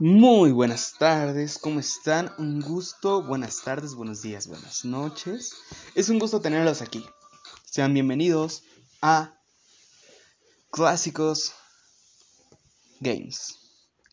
[0.00, 2.32] Muy buenas tardes, ¿cómo están?
[2.38, 5.52] Un gusto, buenas tardes, buenos días, buenas noches.
[5.96, 7.04] Es un gusto tenerlos aquí.
[7.64, 8.62] Sean bienvenidos
[9.02, 9.34] a
[10.70, 11.52] Clásicos
[13.00, 13.58] Games,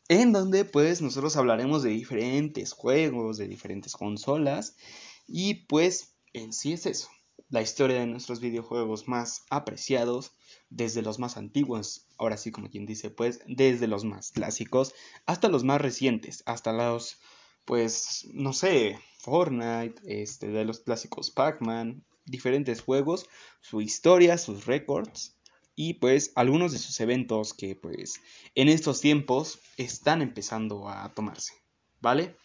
[0.07, 4.75] en donde pues nosotros hablaremos de diferentes juegos, de diferentes consolas
[5.27, 7.09] y pues en sí es eso,
[7.49, 10.33] la historia de nuestros videojuegos más apreciados
[10.69, 14.93] desde los más antiguos, ahora sí como quien dice, pues desde los más clásicos
[15.25, 17.19] hasta los más recientes, hasta los,
[17.65, 23.27] pues, no sé, Fortnite, este, de los clásicos Pac-Man, diferentes juegos,
[23.61, 25.34] su historia, sus récords
[25.75, 28.21] y pues algunos de sus eventos que pues
[28.55, 31.53] en estos tiempos están empezando a tomarse,
[32.01, 32.35] ¿vale?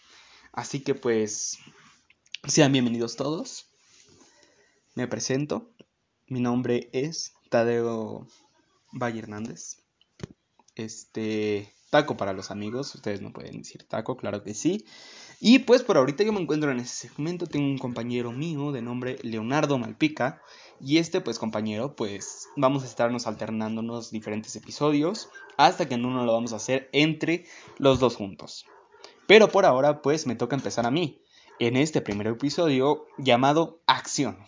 [0.52, 1.58] Así que pues
[2.46, 3.70] sean bienvenidos todos.
[4.94, 5.70] Me presento.
[6.26, 8.26] Mi nombre es Tadeo
[8.92, 9.78] Valle Hernández.
[10.74, 14.84] Este, taco para los amigos, ustedes no pueden decir taco, claro que sí.
[15.42, 18.82] Y pues por ahorita yo me encuentro en ese segmento, tengo un compañero mío de
[18.82, 20.42] nombre Leonardo Malpica.
[20.78, 26.26] Y este pues compañero, pues vamos a estarnos alternándonos diferentes episodios hasta que en uno
[26.26, 27.46] lo vamos a hacer entre
[27.78, 28.66] los dos juntos.
[29.26, 31.22] Pero por ahora pues me toca empezar a mí,
[31.58, 34.38] en este primer episodio llamado Acción.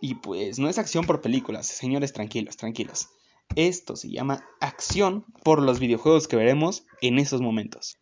[0.00, 3.08] Y pues no es acción por películas, señores, tranquilos, tranquilos.
[3.56, 7.98] Esto se llama acción por los videojuegos que veremos en esos momentos.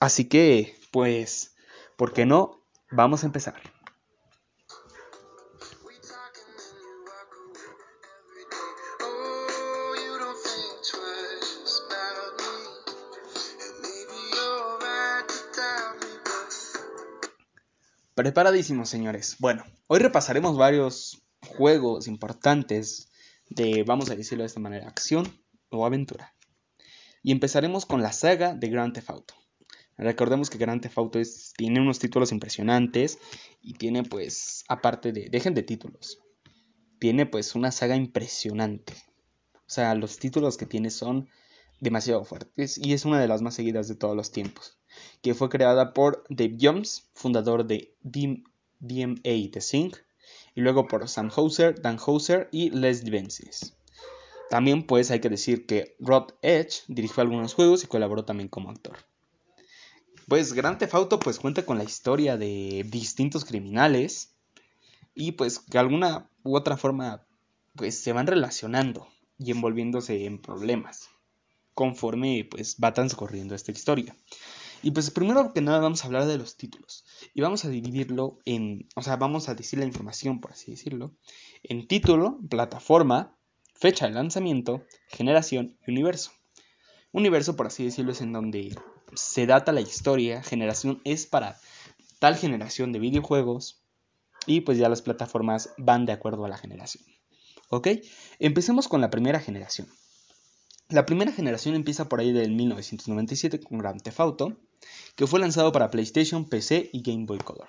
[0.00, 1.56] Así que, pues,
[1.96, 2.62] ¿por qué no?
[2.92, 3.60] Vamos a empezar.
[18.14, 19.34] Preparadísimos, señores.
[19.40, 23.10] Bueno, hoy repasaremos varios juegos importantes
[23.50, 26.36] de, vamos a decirlo de esta manera, acción o aventura.
[27.24, 29.43] Y empezaremos con la saga de Grand Theft Auto.
[29.96, 31.20] Recordemos que Grand Theft Auto
[31.56, 33.18] tiene unos títulos impresionantes
[33.62, 36.20] y tiene pues, aparte de, dejen de títulos,
[36.98, 38.94] tiene pues una saga impresionante.
[39.54, 41.28] O sea, los títulos que tiene son
[41.80, 44.78] demasiado fuertes y es una de las más seguidas de todos los tiempos,
[45.22, 49.96] que fue creada por Dave Jones, fundador de DMA The Sync,
[50.54, 53.76] y luego por Sam Hauser, Dan Hauser y Les Vences.
[54.50, 58.70] También pues hay que decir que Rod Edge dirigió algunos juegos y colaboró también como
[58.70, 58.96] actor.
[60.28, 64.34] Pues Grand Theft Auto pues cuenta con la historia de distintos criminales
[65.14, 67.26] y pues que alguna u otra forma
[67.76, 69.06] pues se van relacionando
[69.38, 71.08] y envolviéndose en problemas
[71.74, 74.16] conforme pues va transcurriendo esta historia.
[74.82, 77.04] Y pues primero que nada vamos a hablar de los títulos.
[77.32, 81.14] Y vamos a dividirlo en, o sea, vamos a decir la información, por así decirlo,
[81.62, 83.34] en título, plataforma,
[83.74, 86.32] fecha de lanzamiento, generación y universo.
[87.12, 88.76] Universo, por así decirlo, es en donde
[89.16, 91.58] se data la historia, generación es para
[92.18, 93.82] tal generación de videojuegos
[94.46, 97.04] y pues ya las plataformas van de acuerdo a la generación.
[97.68, 97.88] ¿Ok?
[98.38, 99.88] Empecemos con la primera generación.
[100.88, 104.56] La primera generación empieza por ahí del 1997 con Grand Theft Auto,
[105.16, 107.68] que fue lanzado para PlayStation, PC y Game Boy Color.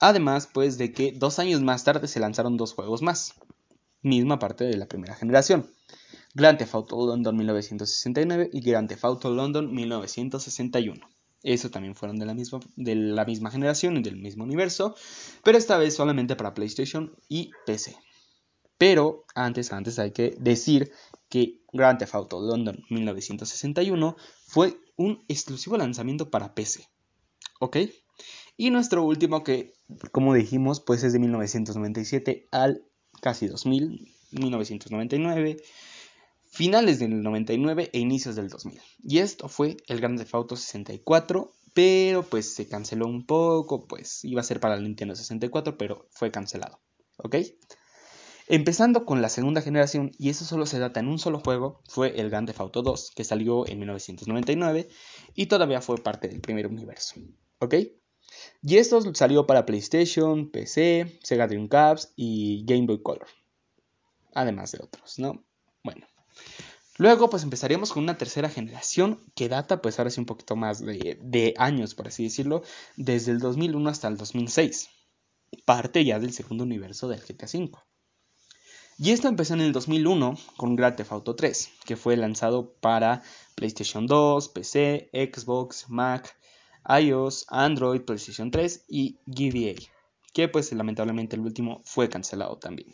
[0.00, 3.34] Además, pues de que dos años más tarde se lanzaron dos juegos más,
[4.02, 5.70] misma parte de la primera generación.
[6.34, 11.08] Grand Theft Auto London 1969 y Grand Theft Auto London 1961.
[11.42, 14.94] Eso también fueron de la, misma, de la misma generación y del mismo universo,
[15.42, 17.96] pero esta vez solamente para PlayStation y PC.
[18.78, 20.92] Pero antes, antes hay que decir
[21.28, 24.16] que Grand Theft Auto London 1961
[24.46, 26.88] fue un exclusivo lanzamiento para PC.
[27.60, 27.78] ¿Ok?
[28.56, 29.72] Y nuestro último que,
[30.12, 32.84] como dijimos, pues es de 1997 al
[33.20, 35.56] casi 2000, 1999,
[36.52, 38.80] finales del 99 e inicios del 2000.
[39.02, 44.22] Y esto fue el Grand Theft Auto 64, pero pues se canceló un poco, pues
[44.24, 46.78] iba a ser para el Nintendo 64, pero fue cancelado.
[47.16, 47.36] ¿Ok?
[48.48, 52.20] Empezando con la segunda generación, y eso solo se data en un solo juego, fue
[52.20, 54.88] el Grand Theft Auto 2, que salió en 1999
[55.34, 57.14] y todavía fue parte del primer universo.
[57.60, 57.76] ¿Ok?
[58.62, 63.26] Y esto salió para PlayStation, PC, Sega Dreamcast y Game Boy Color.
[64.34, 65.44] Además de otros, ¿no?
[65.82, 66.06] Bueno.
[66.98, 70.80] Luego pues empezaríamos con una tercera generación que data pues ahora sí un poquito más
[70.80, 72.62] de, años, por así decirlo,
[72.96, 74.90] desde el 2001 hasta el 2006.
[75.64, 77.72] Parte ya del segundo universo del GTA V.
[78.98, 83.22] Y esto empezó en el 2001 con Grand Theft Auto 3, que fue lanzado para
[83.54, 86.36] PlayStation 2, PC, Xbox, Mac,
[86.86, 89.80] iOS, Android, PlayStation 3 y GBA,
[90.32, 92.92] que pues lamentablemente el último fue cancelado también.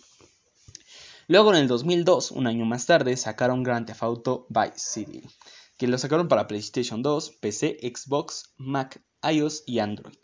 [1.30, 5.28] Luego en el 2002, un año más tarde, sacaron Grand Theft Auto Vice City,
[5.76, 10.16] que lo sacaron para PlayStation 2, PC, Xbox, Mac, iOS y Android.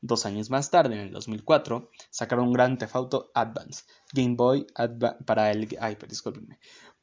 [0.00, 4.66] Dos años más tarde, en el 2004, sacaron Grand Theft Auto Advance, Game Boy
[5.24, 5.68] para el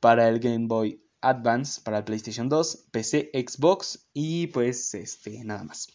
[0.01, 5.63] para el Game Boy Advance, para el PlayStation 2, PC, Xbox y pues este nada
[5.63, 5.87] más.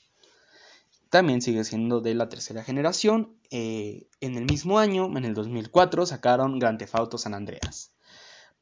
[1.10, 3.36] También sigue siendo de la tercera generación.
[3.50, 7.92] Eh, en el mismo año, en el 2004, sacaron Grand Theft Auto San Andreas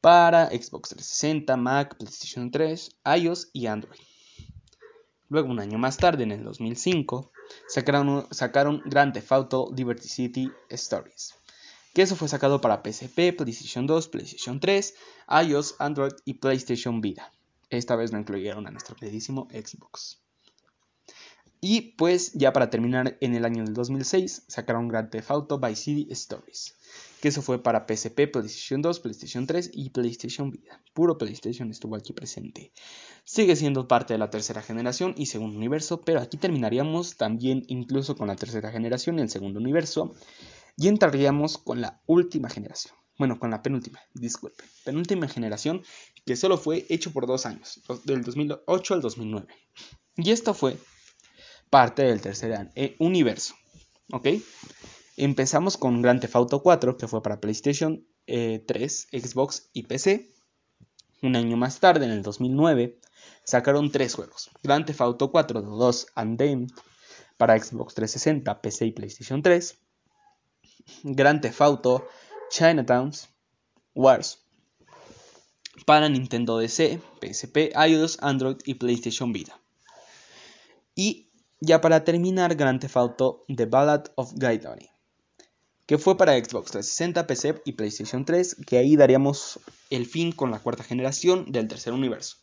[0.01, 3.99] para Xbox 360, Mac, PlayStation 3, iOS y Android.
[5.27, 7.31] Luego, un año más tarde, en el 2005,
[7.67, 11.35] sacaron, sacaron Grand Theft Auto Liberty City Stories,
[11.93, 14.95] que eso fue sacado para PSP, PlayStation 2, PlayStation 3,
[15.45, 17.31] iOS, Android y PlayStation Vita.
[17.69, 20.19] Esta vez no incluyeron a nuestro queridísimo Xbox.
[21.61, 25.83] Y pues ya para terminar, en el año del 2006 sacaron Grand Theft Auto Vice
[25.83, 26.75] City Stories,
[27.21, 30.81] que eso fue para PSP, PlayStation 2, PlayStation 3 y PlayStation Vita.
[30.93, 32.71] Puro PlayStation estuvo aquí presente.
[33.25, 38.15] Sigue siendo parte de la tercera generación y segundo universo, pero aquí terminaríamos también incluso
[38.15, 40.15] con la tercera generación y el segundo universo.
[40.77, 42.95] Y entraríamos con la última generación.
[43.17, 44.63] Bueno, con la penúltima, disculpe.
[44.85, 45.83] Penúltima generación
[46.25, 49.47] que solo fue hecho por dos años, del 2008 al 2009.
[50.15, 50.77] Y esto fue
[51.69, 53.55] parte del tercer eh, universo.
[54.11, 54.27] ¿Ok?
[55.17, 60.33] Empezamos con Grand Theft Auto 4, que fue para PlayStation 3, eh, Xbox y PC.
[61.21, 62.99] Un año más tarde, en el 2009,
[63.43, 64.49] sacaron tres juegos.
[64.63, 66.71] Grand Theft Auto 4 2 and
[67.37, 69.77] para Xbox 360, PC y PlayStation 3.
[71.03, 72.07] Grand Theft Auto
[72.49, 73.29] Chinatowns
[73.93, 74.39] Wars
[75.85, 79.59] para Nintendo DC, PSP, iOS, Android y PlayStation Vita.
[80.95, 81.28] Y
[81.59, 84.59] ya para terminar, Grand Theft Auto The Ballad of Guy
[85.89, 89.59] que fue para Xbox 360, PC y PlayStation 3, que ahí daríamos
[89.89, 92.37] el fin con la cuarta generación del tercer universo.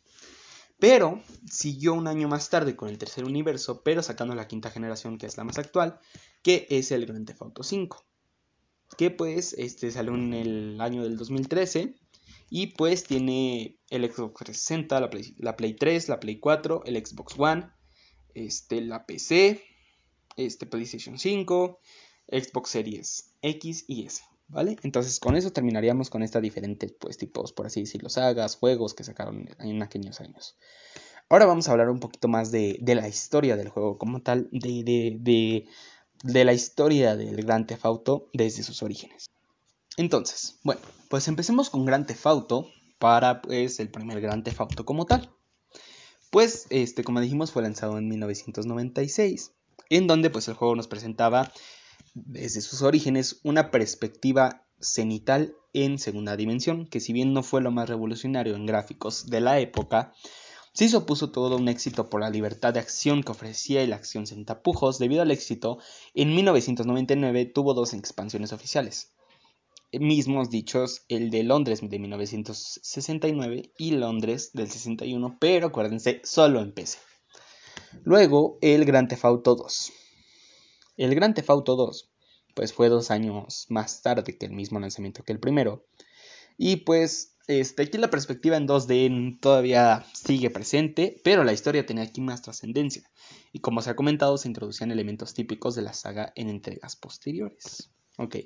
[0.81, 5.17] Pero siguió un año más tarde con el tercer universo, pero sacando la quinta generación,
[5.17, 6.01] que es la más actual,
[6.43, 8.05] que es el Grand Theft Auto 5.
[8.99, 11.95] Que pues este salió en el año del 2013
[12.51, 17.07] y pues tiene el Xbox 360, la Play, la Play 3, la Play 4, el
[17.07, 17.71] Xbox One,
[18.37, 19.63] este, la PC,
[20.37, 21.81] este, PlayStation 5,
[22.29, 24.23] Xbox Series X y S.
[24.49, 24.77] ¿Vale?
[24.85, 29.03] Entonces con eso terminaríamos con estas diferentes pues, tipos, por así decirlo, sagas, juegos que
[29.03, 30.57] sacaron en aquellos años.
[31.29, 35.19] Ahora vamos a hablar un poquito más de, la historia del juego como tal, de,
[36.23, 39.27] de, la historia del Grand Theft Auto desde sus orígenes.
[39.97, 44.85] Entonces, bueno, pues empecemos con Grand Theft Auto para pues el primer Grand Theft Auto
[44.85, 45.36] como tal.
[46.31, 49.53] Pues, este, como dijimos, fue lanzado en 1996,
[49.91, 51.53] en donde pues el juego nos presentaba
[52.15, 57.71] desde sus orígenes una perspectiva cenital en segunda dimensión, que si bien no fue lo
[57.71, 60.13] más revolucionario en gráficos de la época,
[60.73, 64.27] sí supuso todo un éxito por la libertad de acción que ofrecía y la acción
[64.27, 64.99] sin tapujos.
[64.99, 65.79] Debido al éxito,
[66.15, 69.13] en 1999 tuvo dos expansiones oficiales,
[70.01, 76.73] mismos dichos el de Londres de 1969 y Londres del 61, pero acuérdense, solo en
[76.73, 76.99] PC.
[78.05, 79.93] Luego el Gran Theft Auto 2.
[80.97, 82.11] El Gran Theft Auto 2
[82.57, 85.85] pues fue dos años más tarde que el mismo lanzamiento que el primero.
[86.57, 92.05] Y pues este, aquí la perspectiva en 2D todavía sigue presente, pero la historia tenía
[92.05, 93.03] aquí más trascendencia.
[93.53, 97.91] Y como se ha comentado, se introducían elementos típicos de la saga en entregas posteriores.
[98.17, 98.37] Ok.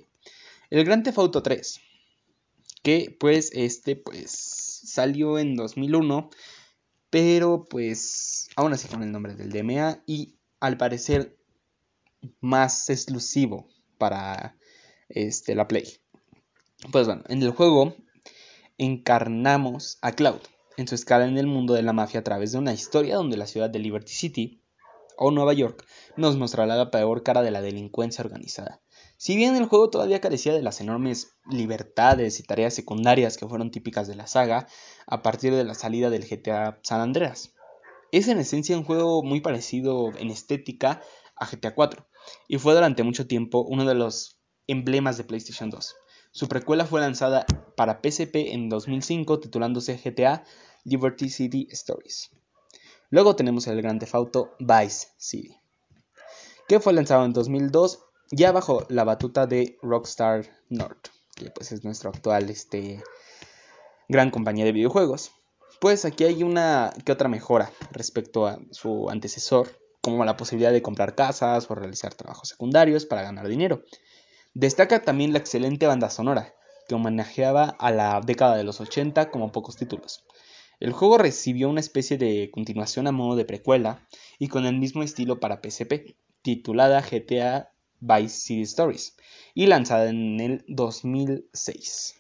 [0.71, 1.81] El Grand Theft Auto 3,
[2.85, 6.31] que pues este pues salió en 2001,
[7.11, 11.37] pero pues aún así con el nombre del DMA y al parecer
[12.41, 14.57] más exclusivo para
[15.09, 15.99] este, la Play.
[16.93, 17.97] Pues bueno, en el juego
[18.79, 20.41] encarnamos a Cloud
[20.77, 23.37] en su escala en el mundo de la mafia a través de una historia donde
[23.37, 24.63] la ciudad de Liberty City
[25.17, 25.85] o Nueva York
[26.17, 28.81] nos mostrará la peor cara de la delincuencia organizada.
[29.23, 33.71] Si bien el juego todavía carecía de las enormes libertades y tareas secundarias que fueron
[33.71, 34.67] típicas de la saga
[35.07, 37.53] a partir de la salida del GTA San Andreas.
[38.13, 41.03] Es en esencia un juego muy parecido en estética
[41.37, 42.09] a GTA 4
[42.49, 45.97] y fue durante mucho tiempo uno de los emblemas de PlayStation 2.
[46.33, 47.45] Su precuela fue lanzada
[47.77, 50.45] para PSP en 2005 titulándose GTA
[50.85, 52.31] Liberty City Stories.
[53.11, 54.15] Luego tenemos el Grand Theft
[54.61, 55.55] Vice City,
[56.67, 61.85] que fue lanzado en 2002 ya bajo la batuta de Rockstar North, que pues es
[61.85, 63.03] nuestro actual este,
[64.09, 65.33] gran compañía de videojuegos.
[65.81, 69.69] Pues aquí hay una que otra mejora respecto a su antecesor,
[70.01, 73.83] como la posibilidad de comprar casas o realizar trabajos secundarios para ganar dinero.
[74.55, 76.55] Destaca también la excelente banda sonora,
[76.89, 80.25] que homenajeaba a la década de los 80 como pocos títulos.
[80.81, 84.07] El juego recibió una especie de continuación a modo de precuela
[84.39, 87.71] y con el mismo estilo para PSP, titulada GTA
[88.01, 89.17] Vice City Stories
[89.55, 92.15] y lanzada en el 2006.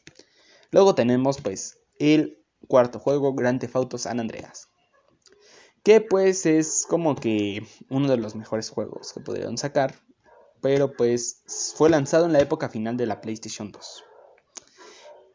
[0.70, 4.68] Luego tenemos pues el cuarto juego, Grand Theft Auto San Andreas,
[5.82, 9.94] que pues es como que uno de los mejores juegos que pudieron sacar,
[10.60, 11.42] pero pues
[11.76, 14.04] fue lanzado en la época final de la PlayStation 2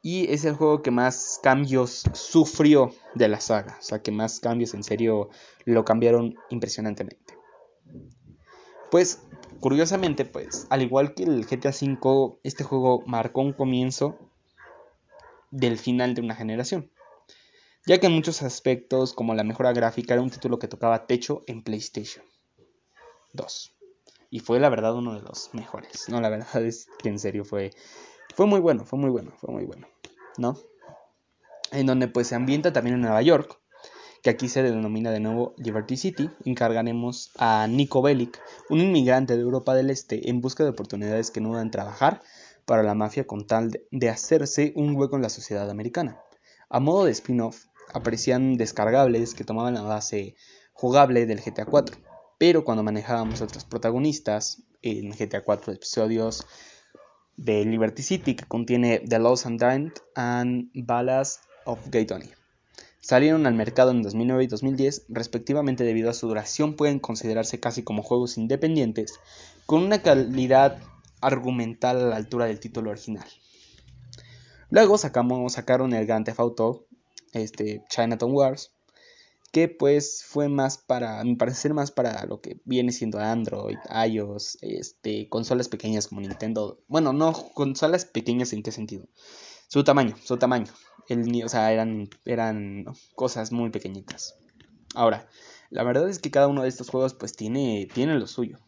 [0.05, 4.39] y es el juego que más cambios sufrió de la saga, o sea, que más
[4.39, 5.29] cambios en serio
[5.65, 7.35] lo cambiaron impresionantemente.
[8.91, 9.23] Pues,
[9.65, 14.15] curiosamente, pues, al igual que el GTA V, este juego marcó un comienzo
[15.49, 16.91] del final de una generación,
[17.87, 21.43] ya que en muchos aspectos, como la mejora gráfica, era un título que tocaba techo
[21.47, 22.23] en PlayStation
[23.33, 23.75] 2.
[24.29, 26.09] Y fue la verdad uno de los mejores.
[26.09, 27.71] No, la verdad es que en serio fue,
[28.35, 29.87] fue muy bueno, fue muy bueno, fue muy bueno.
[30.37, 30.59] ¿no?
[31.71, 33.59] En donde pues se ambienta también en Nueva York,
[34.25, 38.41] que aquí se denomina de nuevo Liberty City, encargaremos a Nico Bellic,
[38.71, 42.23] un inmigrante de Europa del Este en busca de oportunidades que no dan trabajar
[42.65, 46.19] para la mafia con tal de hacerse un hueco en la sociedad americana.
[46.69, 50.35] A modo de spin-off, aparecían descargables que tomaban la base
[50.73, 51.95] jugable del GTA 4,
[52.39, 56.47] pero cuando manejábamos a otros protagonistas en GTA 4 episodios
[57.37, 62.31] de Liberty City que contiene The Lost and Damned and Ballast of Gay Tony.
[63.05, 67.83] Salieron al mercado en 2009 y 2010, respectivamente debido a su duración pueden considerarse casi
[67.83, 69.19] como juegos independientes,
[69.67, 70.81] con una calidad
[71.21, 73.27] argumental a la altura del título original.
[74.71, 76.87] Luego sacaron el Grand Theft Auto,
[77.33, 78.71] este, Chinatown Wars,
[79.51, 83.77] que pues fue más para, a mi parecer, más para lo que viene siendo Android,
[84.07, 86.79] iOS, este, consolas pequeñas como Nintendo.
[86.87, 89.05] Bueno, no, consolas pequeñas en qué sentido.
[89.67, 90.73] Su tamaño, su tamaño.
[91.07, 92.85] El, o sea, eran, eran
[93.15, 94.37] cosas muy pequeñitas.
[94.95, 95.27] Ahora,
[95.69, 98.59] la verdad es que cada uno de estos juegos pues tiene, tiene lo suyo.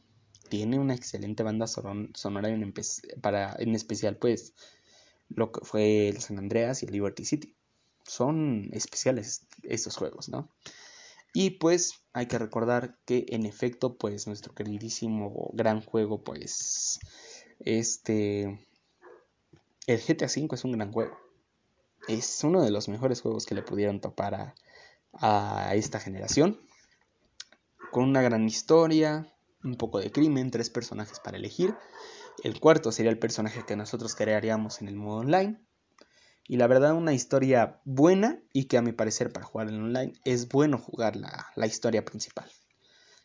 [0.49, 2.73] Tiene una excelente banda sonora en,
[3.21, 4.53] para, en especial pues
[5.29, 7.55] lo que fue el San Andreas y el Liberty City
[8.03, 10.49] son especiales estos juegos, ¿no?
[11.33, 16.99] Y pues hay que recordar que en efecto, pues nuestro queridísimo gran juego, pues
[17.59, 18.65] este,
[19.85, 21.17] el GTA V es un gran juego.
[22.07, 24.55] Es uno de los mejores juegos que le pudieron topar
[25.13, 26.59] a, esta generación.
[27.91, 29.33] Con una gran historia,
[29.63, 31.75] un poco de crimen, tres personajes para elegir.
[32.43, 35.59] El cuarto sería el personaje que nosotros crearíamos en el modo online.
[36.47, 40.13] Y la verdad, una historia buena y que a mi parecer para jugar en online
[40.23, 42.49] es bueno jugar la, historia principal.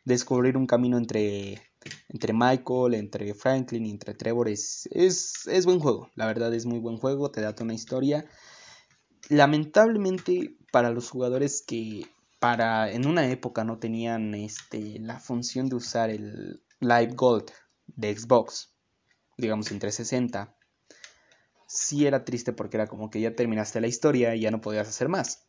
[0.05, 1.63] Descubrir un camino entre,
[2.09, 6.11] entre Michael, entre Franklin y entre Trevor es, es, es buen juego.
[6.17, 8.27] La verdad es muy buen juego, te da una historia.
[9.33, 12.07] Lamentablemente para los jugadores que
[12.39, 17.51] para en una época no tenían este, la función de usar el Live Gold
[17.87, 18.75] de Xbox,
[19.39, 20.55] digamos en 360
[21.73, 24.89] sí era triste porque era como que ya terminaste la historia y ya no podías
[24.89, 25.47] hacer más.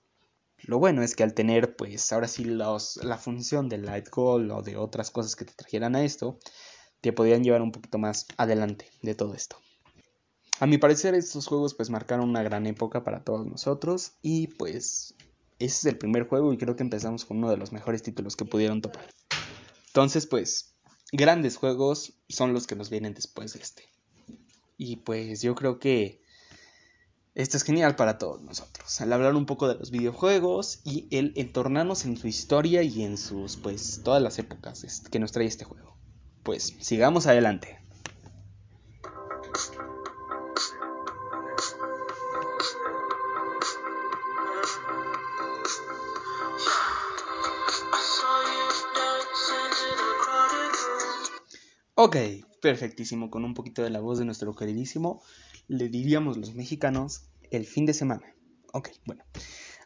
[0.59, 4.49] Lo bueno es que al tener, pues ahora sí, los, la función del Light Goal
[4.51, 6.39] o de otras cosas que te trajeran a esto,
[7.01, 9.57] te podían llevar un poquito más adelante de todo esto.
[10.59, 15.15] A mi parecer, estos juegos pues marcaron una gran época para todos nosotros y pues
[15.59, 18.35] ese es el primer juego y creo que empezamos con uno de los mejores títulos
[18.35, 19.09] que pudieron topar.
[19.87, 20.73] Entonces, pues,
[21.11, 23.83] grandes juegos son los que nos vienen después de este.
[24.77, 26.21] Y pues yo creo que
[27.35, 29.01] esto es genial para todos nosotros.
[29.01, 33.17] Al hablar un poco de los videojuegos y el entornarnos en su historia y en
[33.17, 35.97] sus, pues, todas las épocas que nos trae este juego.
[36.43, 37.82] Pues, sigamos adelante.
[52.05, 52.17] Ok,
[52.61, 55.23] perfectísimo, con un poquito de la voz de nuestro queridísimo,
[55.69, 58.35] le diríamos los mexicanos, el fin de semana.
[58.73, 59.23] Ok, bueno,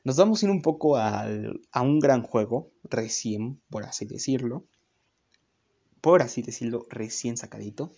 [0.03, 1.27] nos vamos a ir un poco a
[1.75, 4.65] un gran juego, recién, por así decirlo,
[6.01, 7.91] por así decirlo, recién sacadito,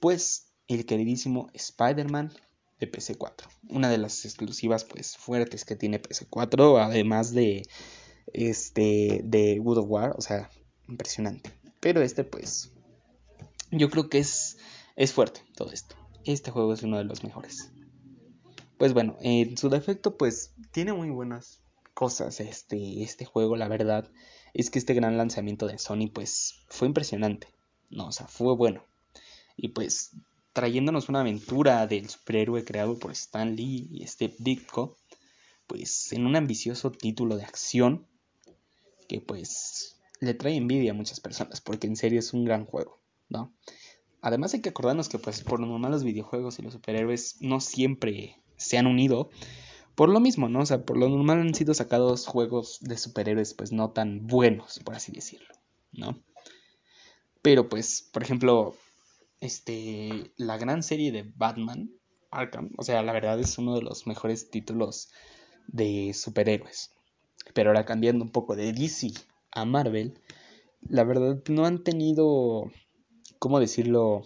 [0.00, 2.34] pues el queridísimo Spider-Man
[2.78, 7.62] de PC4, una de las exclusivas pues fuertes que tiene PC4, además de
[8.34, 10.50] este de Good of War, o sea,
[10.88, 11.50] impresionante.
[11.80, 12.74] Pero este pues
[13.70, 14.58] yo creo que es,
[14.96, 15.96] es fuerte todo esto.
[16.24, 17.72] este juego es uno de los mejores.
[18.78, 21.62] Pues bueno, en su defecto pues tiene muy buenas
[21.94, 24.10] cosas este, este juego, la verdad
[24.54, 27.48] es que este gran lanzamiento de Sony pues fue impresionante,
[27.90, 28.84] no, o sea, fue bueno.
[29.56, 30.12] Y pues
[30.52, 34.96] trayéndonos una aventura del superhéroe creado por Stan Lee y Steve Ditko,
[35.66, 38.06] pues en un ambicioso título de acción
[39.08, 42.99] que pues le trae envidia a muchas personas, porque en serio es un gran juego,
[43.30, 43.52] ¿no?
[44.20, 47.60] Además hay que acordarnos que pues por lo normal los videojuegos y los superhéroes no
[47.60, 49.30] siempre se han unido
[49.94, 50.60] por lo mismo, ¿no?
[50.60, 54.78] O sea, por lo normal han sido sacados juegos de superhéroes pues no tan buenos,
[54.80, 55.54] por así decirlo,
[55.92, 56.22] ¿no?
[57.42, 58.74] Pero pues, por ejemplo,
[59.40, 61.90] este, la gran serie de Batman,
[62.30, 65.10] Arkham, o sea, la verdad es uno de los mejores títulos
[65.66, 66.92] de superhéroes.
[67.54, 69.12] Pero ahora cambiando un poco de DC
[69.52, 70.18] a Marvel,
[70.88, 72.70] la verdad no han tenido,
[73.40, 74.22] ¿cómo decirlo?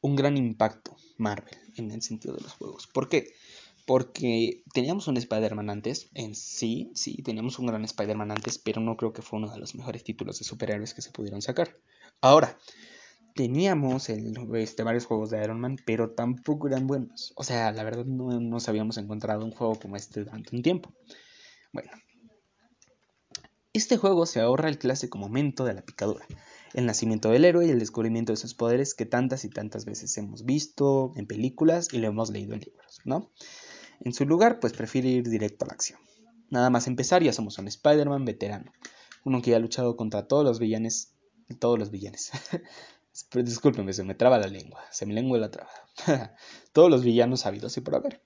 [0.00, 2.86] Un gran impacto Marvel en el sentido de los juegos.
[2.86, 3.34] ¿Por qué?
[3.86, 8.96] Porque teníamos un Spider-Man antes, en sí, sí, teníamos un gran Spider-Man antes, pero no
[8.96, 11.76] creo que fue uno de los mejores títulos de superhéroes que se pudieron sacar.
[12.20, 12.58] Ahora,
[13.34, 17.32] teníamos el, este, varios juegos de Iron Man, pero tampoco eran buenos.
[17.36, 20.92] O sea, la verdad no nos habíamos encontrado un juego como este durante un tiempo.
[21.72, 21.90] Bueno,
[23.72, 26.26] este juego se ahorra el clásico momento de la picadura,
[26.74, 30.16] el nacimiento del héroe y el descubrimiento de sus poderes que tantas y tantas veces
[30.18, 33.30] hemos visto en películas y lo hemos leído en libros, ¿no?
[34.00, 35.98] En su lugar, pues prefiere ir directo a la acción.
[36.50, 38.72] Nada más empezar, ya somos un Spider-Man veterano,
[39.24, 41.12] uno que ya ha luchado contra todos los villanes,
[41.58, 42.30] todos los villanes.
[43.32, 45.70] Discúlpenme, se me traba la lengua, se me lengua la traba.
[46.72, 48.20] todos los villanos sabidos y por haber.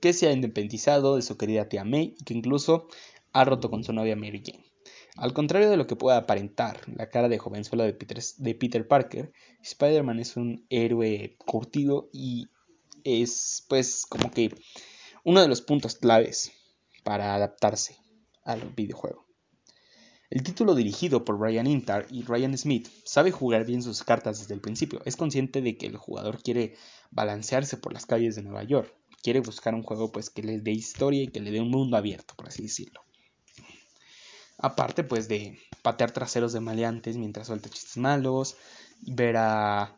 [0.00, 2.88] Que se ha independizado de su querida tía May y que incluso
[3.32, 4.69] ha roto con su novia Mary Jane.
[5.16, 8.86] Al contrario de lo que pueda aparentar la cara de jovenzuela de Peter, de Peter
[8.86, 12.48] Parker, Spider-Man es un héroe curtido y
[13.04, 14.54] es pues como que
[15.24, 16.52] uno de los puntos claves
[17.02, 17.96] para adaptarse
[18.44, 19.26] al videojuego.
[20.30, 24.54] El título dirigido por Brian Intar y Ryan Smith sabe jugar bien sus cartas desde
[24.54, 25.02] el principio.
[25.04, 26.76] Es consciente de que el jugador quiere
[27.10, 28.94] balancearse por las calles de Nueva York.
[29.24, 31.96] Quiere buscar un juego pues que le dé historia y que le dé un mundo
[31.96, 33.02] abierto, por así decirlo.
[34.62, 38.56] Aparte pues de patear traseros de maleantes mientras suelta chistes malos,
[39.00, 39.96] ver a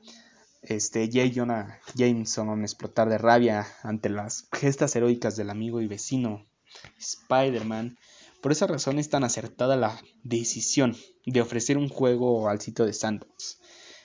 [0.62, 1.32] este, J.
[1.34, 6.46] Jonah Jameson explotar de rabia ante las gestas heroicas del amigo y vecino
[6.98, 7.98] Spider-Man.
[8.40, 10.96] Por esa razón es tan acertada la decisión
[11.26, 13.58] de ofrecer un juego al sitio de Sandbox.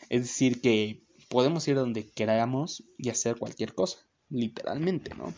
[0.09, 5.33] Es decir, que podemos ir donde queramos y hacer cualquier cosa, literalmente, ¿no?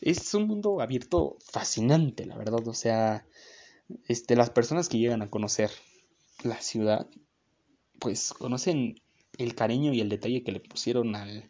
[0.00, 2.66] Es un mundo abierto fascinante, la verdad.
[2.66, 3.26] O sea,
[4.06, 5.70] este, las personas que llegan a conocer
[6.42, 7.06] la ciudad,
[7.98, 9.00] pues conocen
[9.38, 11.48] el cariño y el detalle que le pusieron al,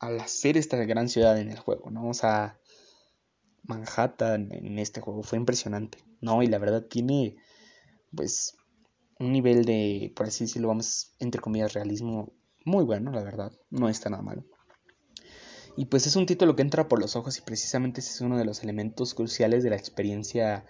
[0.00, 2.08] hacer esta gran ciudad en el juego, ¿no?
[2.08, 2.58] O sea,
[3.62, 6.42] Manhattan en este juego fue impresionante, ¿no?
[6.42, 7.36] Y la verdad tiene,
[8.14, 8.56] pues,
[9.18, 12.32] un nivel de, por así decirlo, vamos, entre comillas, realismo
[12.64, 14.44] muy bueno, la verdad, no está nada mal.
[15.76, 18.38] Y pues es un título que entra por los ojos y precisamente ese es uno
[18.38, 20.64] de los elementos cruciales de la experiencia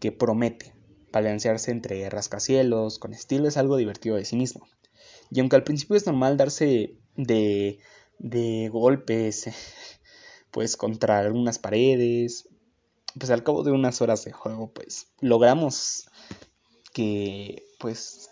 [0.00, 0.74] que promete.
[1.12, 4.66] Balancearse entre rascacielos, con estilo, es algo divertido de sí mismo.
[5.30, 7.78] Y aunque al principio es normal darse de,
[8.18, 9.50] de golpes,
[10.50, 12.48] pues contra algunas paredes,
[13.18, 16.08] pues al cabo de unas horas de juego, pues logramos
[16.92, 18.27] que, pues,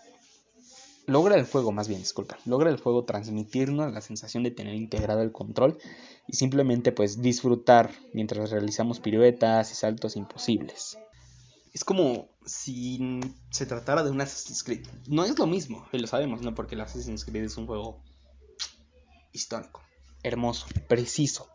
[1.07, 5.21] logra el juego, más bien, disculpa, logra el juego transmitirnos la sensación de tener integrado
[5.21, 5.79] el control
[6.27, 10.97] y simplemente, pues, disfrutar mientras realizamos piruetas y saltos imposibles.
[11.73, 14.85] Es como si se tratara de un Assassin's Creed.
[15.07, 16.53] No es lo mismo, y lo sabemos, ¿no?
[16.53, 18.03] Porque el Assassin's Creed es un juego
[19.31, 19.81] histórico,
[20.23, 21.47] hermoso, preciso,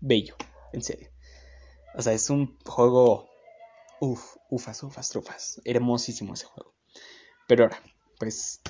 [0.00, 0.36] bello,
[0.72, 1.08] en serio.
[1.94, 3.30] O sea, es un juego.
[4.00, 5.62] Uf, ufas, ufas, trufas.
[5.64, 6.74] Hermosísimo ese juego.
[7.48, 7.80] Pero ahora,
[8.18, 8.60] pues.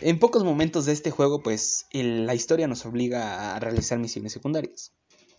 [0.00, 4.92] En pocos momentos de este juego, pues la historia nos obliga a realizar misiones secundarias.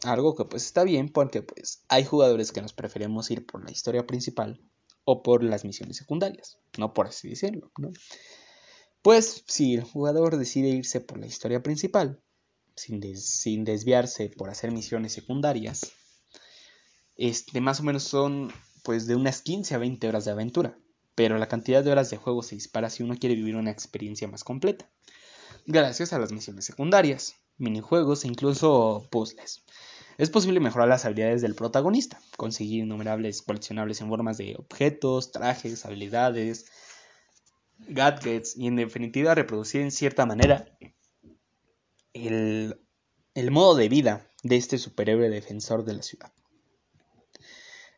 [0.03, 3.71] Algo que pues está bien porque pues hay jugadores que nos preferimos ir por la
[3.71, 4.61] historia principal
[5.03, 7.71] o por las misiones secundarias, no por así decirlo.
[9.01, 12.21] Pues si el jugador decide irse por la historia principal,
[12.75, 15.91] sin, sin desviarse por hacer misiones secundarias,
[17.15, 18.51] este, más o menos son
[18.83, 20.77] pues de unas 15 a 20 horas de aventura,
[21.15, 24.27] pero la cantidad de horas de juego se dispara si uno quiere vivir una experiencia
[24.27, 24.89] más completa,
[25.65, 29.63] gracias a las misiones secundarias, minijuegos e incluso puzzles.
[30.17, 35.85] Es posible mejorar las habilidades del protagonista, conseguir innumerables coleccionables en formas de objetos, trajes,
[35.85, 36.65] habilidades,
[37.87, 40.65] gadgets y en definitiva reproducir en cierta manera
[42.13, 42.77] el,
[43.51, 46.31] modo de vida de este superhéroe defensor de la ciudad.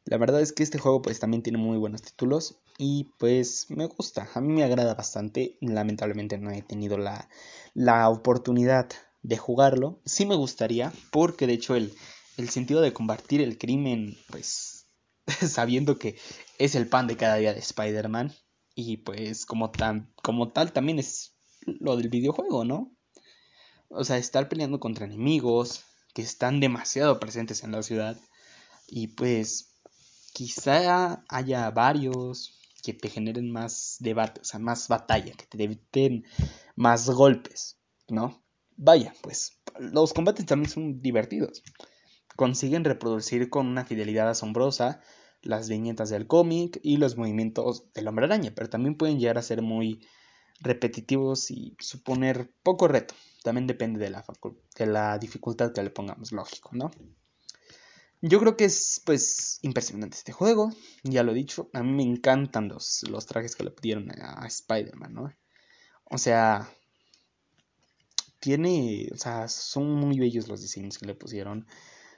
[0.06, 3.86] La verdad es que este juego pues también tiene muy buenos títulos y pues me
[3.86, 7.30] gusta, a mí me agrada bastante, lamentablemente no he tenido la,
[7.74, 8.90] la oportunidad
[9.22, 11.94] de jugarlo, sí me gustaría porque de hecho el,
[12.38, 14.88] el sentido de combatir el crimen pues
[15.48, 16.18] sabiendo que
[16.58, 18.34] es el pan de cada día de Spider-Man
[18.76, 22.92] y pues como, tan, como tal también es lo del videojuego, ¿no?
[23.90, 28.20] O sea, estar peleando contra enemigos que están demasiado presentes en la ciudad
[28.88, 29.76] y pues
[30.34, 36.26] quizá haya varios que te generen más debate, o sea, más batalla, que te eviten
[36.76, 38.43] más golpes, ¿no?
[38.76, 41.63] Vaya, pues los combates también son divertidos.
[42.36, 45.02] Consiguen reproducir con una fidelidad asombrosa
[45.41, 49.43] las viñetas del cómic y los movimientos del hombre araña, pero también pueden llegar a
[49.43, 50.06] ser muy
[50.60, 53.15] repetitivos y suponer poco reto.
[53.43, 54.26] También depende de la,
[54.78, 56.91] de la dificultad que le pongamos, lógico, ¿no?
[58.26, 60.72] Yo creo que es pues impresionante este juego,
[61.04, 64.48] ya lo he dicho, a mí me encantan los, los trajes que le pidieron a,
[64.48, 65.34] Spider-Man, ¿no?
[66.06, 66.74] O sea,
[68.40, 71.68] tiene, o sea, son muy bellos los diseños que le pusieron,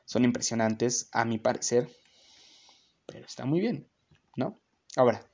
[0.06, 1.90] son impresionantes a mi parecer,
[3.08, 3.88] pero está muy bien,
[4.36, 4.60] ¿no?
[4.96, 5.28] Ahora,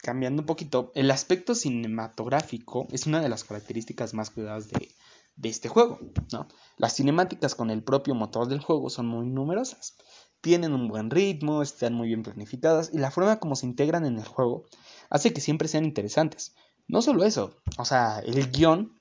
[0.00, 4.94] cambiando un poquito, el aspecto cinematográfico es una de las características más cuidadas de,
[5.36, 6.00] de este juego.
[6.32, 6.48] ¿no?
[6.76, 9.96] Las cinemáticas con el propio motor del juego son muy numerosas,
[10.40, 14.18] tienen un buen ritmo, están muy bien planificadas y la forma como se integran en
[14.18, 14.64] el juego
[15.10, 16.54] hace que siempre sean interesantes.
[16.88, 19.00] No solo eso, o sea, el guion,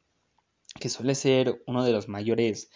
[0.80, 2.70] que suele ser uno de los mayores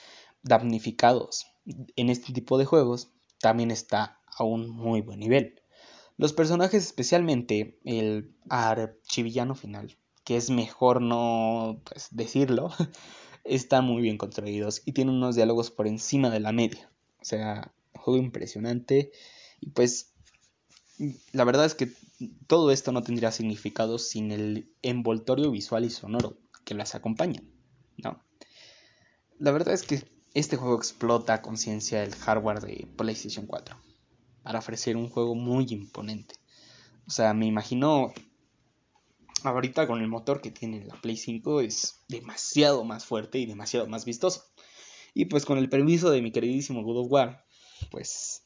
[0.43, 1.47] damnificados
[1.95, 5.61] en este tipo de juegos, también está a un muy buen nivel.
[6.17, 12.71] Los personajes, especialmente el archivillano final, que es mejor no pues, decirlo,
[13.49, 16.89] están muy bien construidos y tienen unos diálogos por encima de la media.
[17.21, 19.11] O sea, juego impresionante.
[19.59, 20.13] Y pues,
[21.31, 21.91] la verdad es que
[22.47, 27.41] todo esto no tendría significado sin el envoltorio visual y sonoro que las acompaña.
[27.97, 28.21] ¿no?
[29.39, 33.75] La verdad es que este juego explota a conciencia el hardware de PlayStation 4
[34.43, 36.35] para ofrecer un juego muy imponente.
[37.07, 38.13] O sea, me imagino
[39.43, 43.87] ahorita con el motor que tiene la Play 5 es demasiado más fuerte y demasiado
[43.87, 44.45] más vistoso.
[45.13, 47.45] Y pues con el permiso de mi queridísimo God of War,
[47.91, 48.43] pues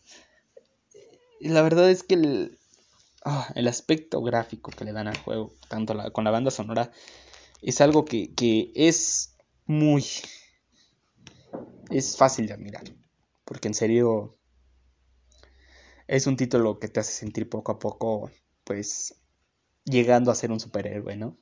[1.40, 2.60] la verdad es que el,
[3.26, 6.92] ah, el aspecto gráfico que le dan al juego, tanto con la banda sonora,
[7.62, 10.06] es algo que, que es muy...
[11.90, 12.84] es fácil de admirar.
[13.46, 14.38] Porque en serio
[16.08, 18.32] es un título que te hace sentir poco a poco,
[18.64, 19.16] pues,
[19.86, 21.38] llegando a ser un superhéroe, ¿no?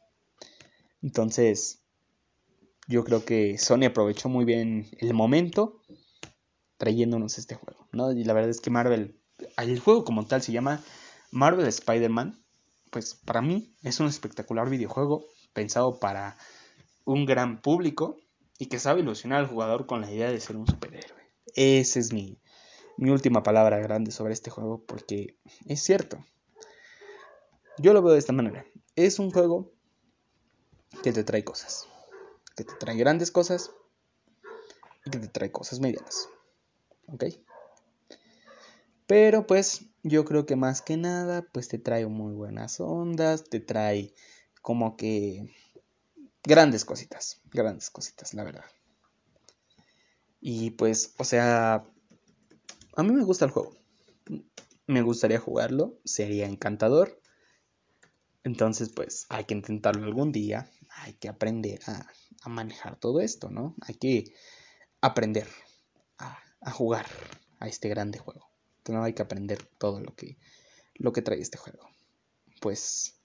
[1.01, 1.81] Entonces,
[2.87, 5.81] yo creo que Sony aprovechó muy bien el momento
[6.77, 8.11] trayéndonos este juego, ¿no?
[8.11, 9.19] Y la verdad es que Marvel,
[9.57, 10.83] el juego como tal se llama
[11.31, 12.43] Marvel Spider-Man,
[12.89, 16.37] pues para mí es un espectacular videojuego pensado para
[17.05, 18.17] un gran público
[18.57, 21.21] y que sabe ilusionar al jugador con la idea de ser un superhéroe.
[21.55, 22.39] Esa es mi,
[22.97, 26.23] mi última palabra grande sobre este juego porque es cierto,
[27.77, 28.65] yo lo veo de esta manera.
[28.95, 29.71] Es un juego
[31.03, 31.87] que te trae cosas.
[32.55, 33.71] Que te trae grandes cosas
[35.05, 36.29] y que te trae cosas medianas.
[37.07, 37.25] ¿Ok?
[39.07, 43.59] Pero pues yo creo que más que nada pues te trae muy buenas ondas, te
[43.59, 44.13] trae
[44.61, 45.53] como que
[46.43, 48.65] grandes cositas, grandes cositas, la verdad.
[50.39, 51.85] Y pues, o sea,
[52.95, 53.75] a mí me gusta el juego.
[54.87, 57.20] Me gustaría jugarlo, sería encantador.
[58.43, 62.07] Entonces, pues hay que intentarlo algún día, hay que aprender a,
[62.49, 63.75] manejar todo esto, ¿no?
[63.81, 64.33] Hay que
[64.99, 65.47] aprender
[66.17, 67.05] a, jugar
[67.59, 68.49] a este grande juego.
[68.77, 70.37] Entonces, hay que aprender todo lo que,
[70.95, 71.87] lo que trae este juego.
[72.59, 73.21] Pues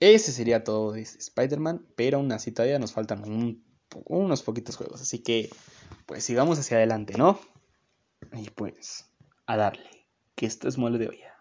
[0.00, 3.22] ese sería todo de Spider-Man, pero aún así todavía nos faltan
[4.06, 5.50] unos poquitos juegos, así que
[6.04, 7.40] pues sigamos hacia adelante, ¿no?
[8.32, 9.06] Y pues
[9.46, 11.35] a darle, que esto es mole de olla.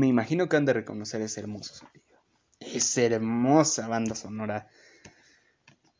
[0.00, 2.16] Me imagino que han de reconocer ese hermoso sonido.
[2.58, 4.66] Esa hermosa banda sonora.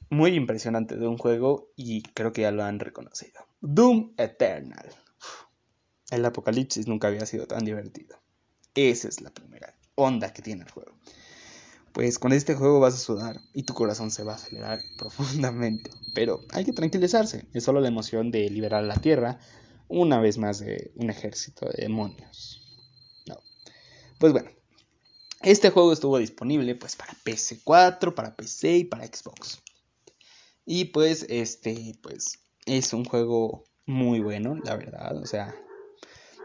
[0.09, 3.43] Muy impresionante de un juego y creo que ya lo han reconocido.
[3.61, 4.89] Doom Eternal.
[6.11, 8.19] El apocalipsis nunca había sido tan divertido.
[8.75, 9.79] Esa es la primera.
[9.97, 10.97] onda que tiene el juego.
[11.93, 15.91] Pues con este juego vas a sudar y tu corazón se va a acelerar profundamente.
[16.15, 19.41] Pero hay que tranquilizarse, es solo la emoción de liberar la Tierra
[19.89, 22.60] una vez más de un ejército de demonios.
[24.21, 24.51] Pues bueno,
[25.41, 29.63] este juego estuvo disponible pues para PS4, para PC y para Xbox.
[30.67, 35.57] Y pues este pues es un juego muy bueno, la verdad, o sea,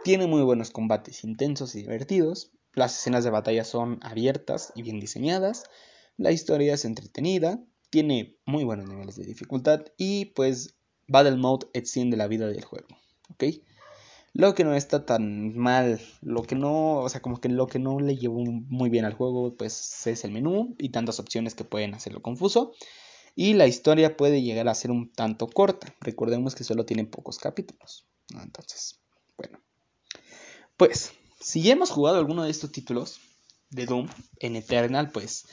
[0.06, 2.54] tiene muy buenos combates intensos y divertidos.
[2.72, 5.66] Las escenas de batalla son abiertas y bien diseñadas.
[6.16, 10.76] La historia es entretenida, tiene muy buenos niveles de dificultad y pues
[11.10, 12.88] Battle Mode extiende la vida del juego.
[13.32, 13.44] ¿ok?
[14.38, 17.80] Lo que no está tan mal, lo que no, o sea, como que lo que
[17.80, 21.64] no le llevó muy bien al juego, pues es el menú y tantas opciones que
[21.64, 22.74] pueden hacerlo confuso.
[23.34, 25.96] Y la historia puede llegar a ser un tanto corta.
[26.02, 28.08] Recordemos que solo tiene pocos capítulos.
[28.44, 29.00] Entonces,
[29.38, 29.62] bueno.
[30.76, 33.22] Pues, si ya hemos jugado alguno de estos títulos
[33.70, 35.46] de Doom en Eternal, pues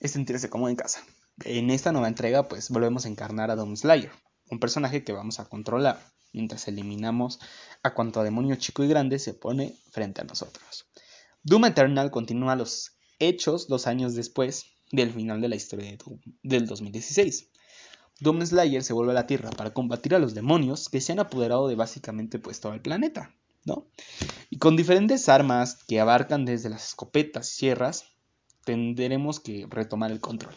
[0.00, 1.00] es sentirse como en casa.
[1.44, 4.10] En esta nueva entrega, pues volvemos a encarnar a Doom Slayer,
[4.50, 6.00] un personaje que vamos a controlar
[6.32, 7.38] mientras eliminamos
[7.82, 10.86] a cuanto demonio chico y grande se pone frente a nosotros.
[11.42, 15.98] Doom Eternal continúa los hechos dos años después del final de la historia de
[16.42, 17.50] del 2016.
[18.20, 21.20] Doom Slayer se vuelve a la Tierra para combatir a los demonios que se han
[21.20, 23.86] apoderado de básicamente pues todo el planeta, ¿no?
[24.50, 28.04] Y con diferentes armas que abarcan desde las escopetas y sierras,
[28.64, 30.54] tendremos que retomar el control.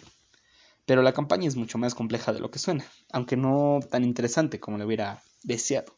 [0.85, 4.59] Pero la campaña es mucho más compleja de lo que suena, aunque no tan interesante
[4.59, 5.95] como le hubiera deseado.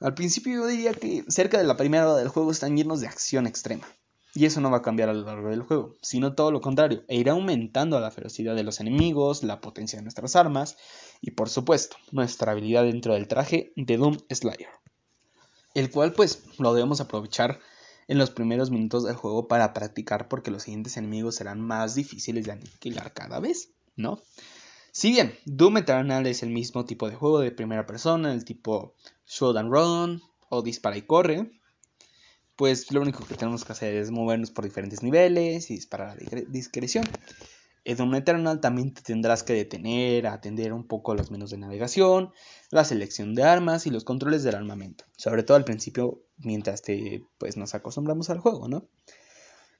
[0.00, 3.08] Al principio yo diría que cerca de la primera hora del juego están llenos de
[3.08, 3.86] acción extrema.
[4.34, 7.04] Y eso no va a cambiar a lo largo del juego, sino todo lo contrario,
[7.08, 10.76] e irá aumentando la ferocidad de los enemigos, la potencia de nuestras armas
[11.22, 14.68] y por supuesto nuestra habilidad dentro del traje de Doom Slayer.
[15.72, 17.60] El cual pues lo debemos aprovechar
[18.08, 22.44] en los primeros minutos del juego para practicar porque los siguientes enemigos serán más difíciles
[22.44, 24.20] de aniquilar cada vez, ¿no?
[24.92, 28.94] Si bien Doom Eternal es el mismo tipo de juego de primera persona, el tipo
[29.26, 31.50] shoot and run o dispara y corre,
[32.56, 36.16] pues lo único que tenemos que hacer es movernos por diferentes niveles y disparar a
[36.48, 37.04] discreción.
[37.88, 42.32] En Doom Eternal también te tendrás que detener, atender un poco los menús de navegación,
[42.72, 47.24] la selección de armas y los controles del armamento, sobre todo al principio mientras te,
[47.38, 48.88] pues, nos acostumbramos al juego, ¿no?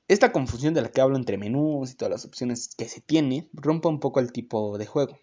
[0.06, 3.50] Esta confusión de la que hablo entre menús y todas las opciones que se tiene
[3.52, 5.18] rompe un poco el tipo de juego.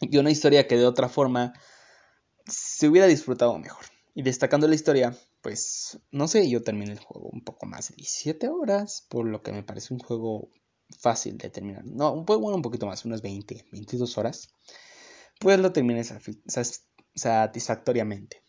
[0.00, 1.52] Y una historia que de otra forma
[2.48, 3.84] se hubiera disfrutado mejor.
[4.12, 7.94] Y destacando la historia, pues no sé, yo terminé el juego un poco más de
[7.94, 10.48] 17 horas, por lo que me parece un juego
[10.98, 11.84] fácil de terminar.
[11.84, 14.48] No, un bueno, un poquito más, unas 20, 22 horas.
[15.40, 16.02] Pues lo terminé
[17.14, 18.42] satisfactoriamente.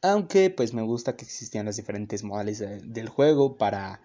[0.00, 4.00] Aunque pues me gusta que existían las diferentes modales del juego para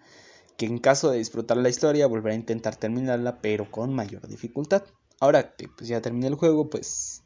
[0.56, 4.84] que en caso de disfrutar la historia volverá a intentar terminarla pero con mayor dificultad.
[5.20, 7.22] Ahora que pues ya terminé el juego, pues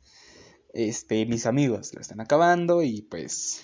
[0.75, 3.63] este mis amigos lo están acabando y pues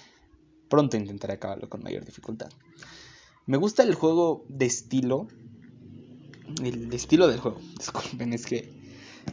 [0.70, 2.48] pronto intentaré acabarlo con mayor dificultad.
[3.46, 5.28] Me gusta el juego de estilo
[6.62, 7.60] el estilo del juego.
[7.78, 8.72] Disculpen, es que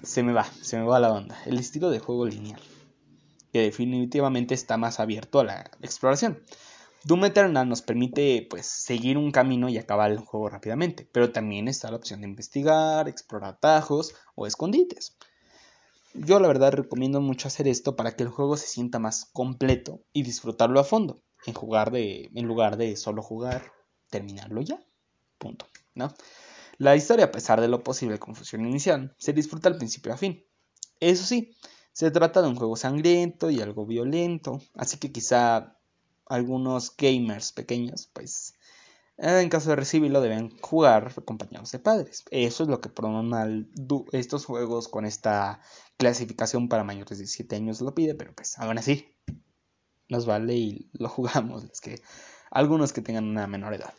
[0.04, 1.38] se me va, se me va la onda.
[1.46, 2.62] El estilo de juego lineal,
[3.52, 6.42] que definitivamente está más abierto a la exploración.
[7.04, 11.68] Doom Eternal nos permite pues seguir un camino y acabar el juego rápidamente, pero también
[11.68, 15.18] está la opción de investigar, explorar atajos o escondites.
[16.14, 20.02] Yo la verdad recomiendo mucho hacer esto para que el juego se sienta más completo
[20.14, 21.56] y disfrutarlo a fondo, en,
[21.92, 23.72] de, en lugar de solo jugar,
[24.10, 24.80] terminarlo ya.
[25.40, 25.66] Punto.
[25.96, 26.14] ¿no?
[26.82, 30.44] La historia, a pesar de lo posible confusión inicial, se disfruta al principio a fin.
[31.00, 31.56] Eso sí,
[31.94, 35.78] se trata de un juego sangriento y algo violento, así que quizá
[36.26, 38.56] algunos gamers pequeños, pues
[39.18, 42.24] en caso de recibirlo deben jugar acompañados de padres.
[42.32, 43.70] Eso es lo que normal
[44.12, 45.62] estos juegos con esta
[45.98, 49.16] clasificación para mayores de 7 años lo pide, pero pues aún así
[50.10, 52.02] nos vale y lo jugamos, es que
[52.50, 53.94] algunos que tengan una menor edad.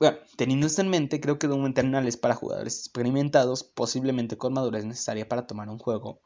[0.00, 4.54] Bueno, teniendo esto en mente, creo que Doom Eternal es para jugadores experimentados, posiblemente con
[4.54, 6.22] madurez necesaria para tomar un juego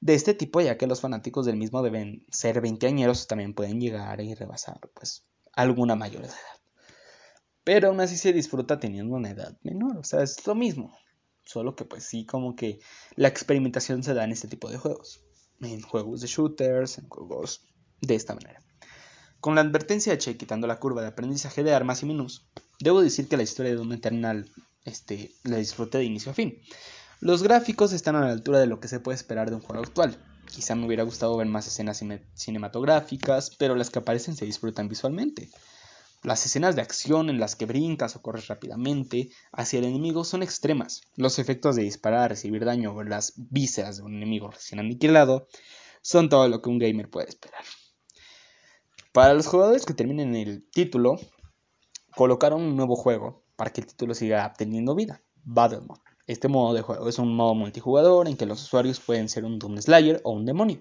[0.00, 4.22] de este tipo, ya que los fanáticos del mismo deben ser veinteañeros, también pueden llegar
[4.22, 6.34] y rebasar pues alguna mayor edad.
[7.62, 10.96] Pero aún así se disfruta teniendo una edad menor, o sea, es lo mismo.
[11.44, 12.78] Solo que pues sí, como que
[13.16, 15.22] la experimentación se da en este tipo de juegos.
[15.60, 17.66] En juegos de shooters, en juegos
[18.00, 18.62] de esta manera.
[19.40, 22.48] Con la advertencia hecha quitando la curva de aprendizaje de armas y menús,
[22.80, 24.50] debo decir que la historia de Doom Eternal
[24.84, 26.58] este, la disfruté de inicio a fin.
[27.20, 29.82] Los gráficos están a la altura de lo que se puede esperar de un juego
[29.82, 30.16] actual.
[30.50, 32.02] Quizá me hubiera gustado ver más escenas
[32.34, 35.50] cinematográficas, pero las que aparecen se disfrutan visualmente.
[36.22, 40.42] Las escenas de acción en las que brincas o corres rápidamente hacia el enemigo son
[40.42, 41.02] extremas.
[41.16, 45.46] Los efectos de disparar, recibir daño o las vísceras de un enemigo recién aniquilado
[46.02, 47.64] son todo lo que un gamer puede esperar.
[49.12, 51.18] Para los jugadores que terminen el título,
[52.14, 56.00] colocaron un nuevo juego para que el título siga teniendo vida, Battle Mode.
[56.26, 59.58] Este modo de juego es un modo multijugador en que los usuarios pueden ser un
[59.58, 60.80] Doom Slayer o un demonio.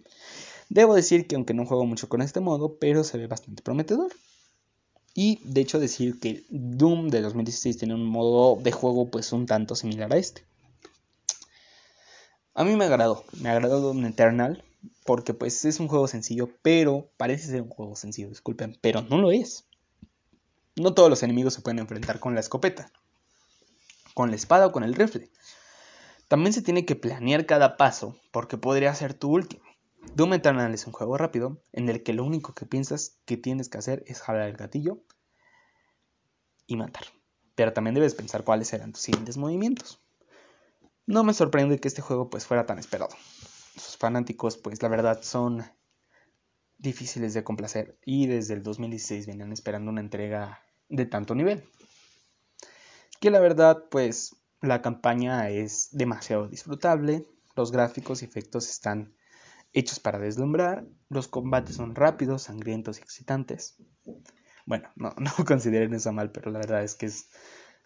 [0.69, 4.11] Debo decir que aunque no juego mucho con este modo, pero se ve bastante prometedor.
[5.15, 9.47] Y de hecho decir que Doom de 2016 tiene un modo de juego pues un
[9.47, 10.45] tanto similar a este.
[12.53, 14.63] A mí me agradó, me agradó Doom Eternal
[15.05, 19.17] porque pues es un juego sencillo, pero parece ser un juego sencillo, disculpen, pero no
[19.17, 19.68] lo es.
[20.79, 22.89] No todos los enemigos se pueden enfrentar con la escopeta,
[24.13, 25.29] con la espada o con el rifle.
[26.29, 29.61] También se tiene que planear cada paso porque podría ser tu último.
[30.15, 33.67] Doom Eternal es un juego rápido en el que lo único que piensas que tienes
[33.67, 35.03] que hacer es jalar el gatillo
[36.65, 37.03] y matar.
[37.55, 39.99] Pero también debes pensar cuáles serán tus siguientes movimientos.
[41.05, 43.09] No me sorprende que este juego pues fuera tan esperado.
[43.75, 45.65] Sus fanáticos pues la verdad son
[46.77, 51.63] difíciles de complacer y desde el 2016 venían esperando una entrega de tanto nivel.
[53.19, 57.25] Que la verdad pues la campaña es demasiado disfrutable,
[57.55, 59.15] los gráficos y efectos están
[59.73, 63.77] hechos para deslumbrar, los combates son rápidos, sangrientos y excitantes.
[64.65, 65.13] Bueno, no,
[65.47, 67.09] consideren eso mal, pero la verdad es que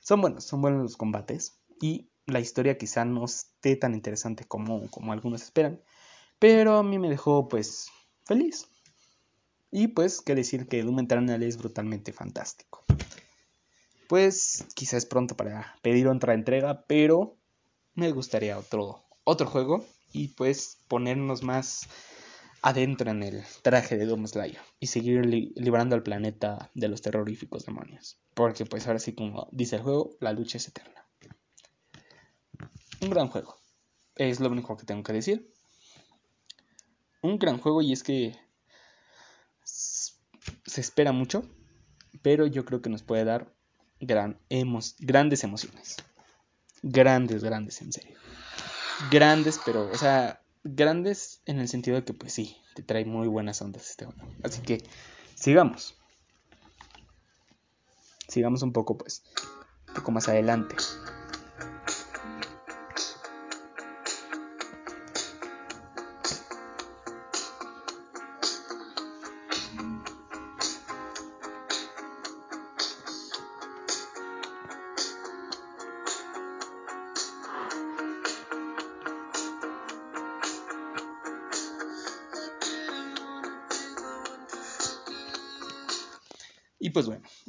[0.02, 4.90] son buenos, son buenos los combates y la historia quizá no esté tan interesante como,
[4.90, 5.82] como algunos esperan,
[6.40, 7.90] pero a mí me dejó pues
[8.26, 8.68] feliz.
[9.72, 12.83] Y pues, qué decir que Doom Eternal es brutalmente fantástico
[14.14, 17.36] pues quizás es pronto para pedir otra entrega, pero
[17.96, 21.90] me gustaría otro, otro juego y pues ponernos más
[22.62, 27.66] adentro en el traje de Doom Slayer y seguir librando al planeta de los terroríficos
[27.66, 28.20] demonios.
[28.36, 31.08] Porque pues ahora sí como dice el juego, la lucha es eterna.
[33.02, 33.56] Un gran juego.
[34.16, 35.52] Es lo único que tengo que decir.
[37.24, 38.36] Un gran juego y es que
[39.64, 41.50] se espera mucho,
[42.22, 43.52] pero yo creo que nos puede dar
[44.06, 44.40] gran
[45.00, 45.98] grandes emociones.
[46.82, 48.18] Grandes, grandes, en serio.
[49.10, 53.28] Grandes, pero, o sea, grandes en el sentido de que, pues sí, te trae muy
[53.28, 54.22] buenas ondas este juego.
[54.44, 54.84] Así que,
[55.36, 55.96] sigamos.
[58.28, 59.24] Sigamos un poco, pues,
[59.88, 60.76] un poco más adelante.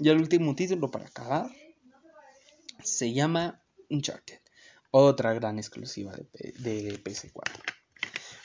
[0.04, 1.50] Ya el último título para acabar
[2.82, 4.38] se llama Uncharted,
[4.90, 7.50] otra gran exclusiva de, de PS4.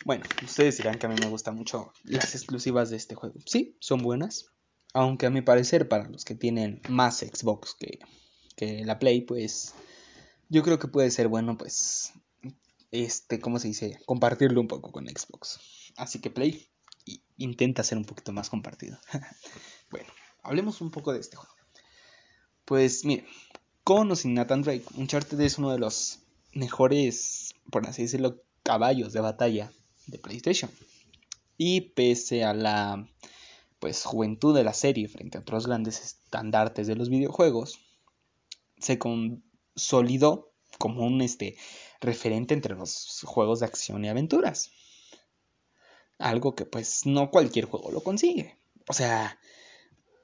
[0.05, 3.35] Bueno, ustedes dirán que a mí me gustan mucho las exclusivas de este juego.
[3.45, 4.45] Sí, son buenas,
[4.93, 7.99] aunque a mi parecer para los que tienen más Xbox que,
[8.55, 9.73] que la Play, pues
[10.47, 12.13] yo creo que puede ser bueno, pues,
[12.91, 13.99] este, ¿cómo se dice?
[14.05, 15.59] Compartirlo un poco con Xbox.
[15.97, 16.69] Así que Play
[17.35, 18.97] intenta ser un poquito más compartido.
[19.91, 20.07] bueno,
[20.43, 21.48] hablemos un poco de este juego.
[22.69, 23.25] Pues mire,
[23.83, 26.19] con o sin Nathan Drake, Uncharted es uno de los
[26.53, 29.73] mejores, por así decirlo, caballos de batalla
[30.05, 30.69] de PlayStation.
[31.57, 33.09] Y pese a la
[33.79, 37.79] pues juventud de la serie frente a otros grandes estandartes de los videojuegos,
[38.77, 41.57] se consolidó como un este,
[42.01, 44.69] referente entre los juegos de acción y aventuras.
[46.19, 48.59] Algo que pues no cualquier juego lo consigue.
[48.87, 49.39] O sea,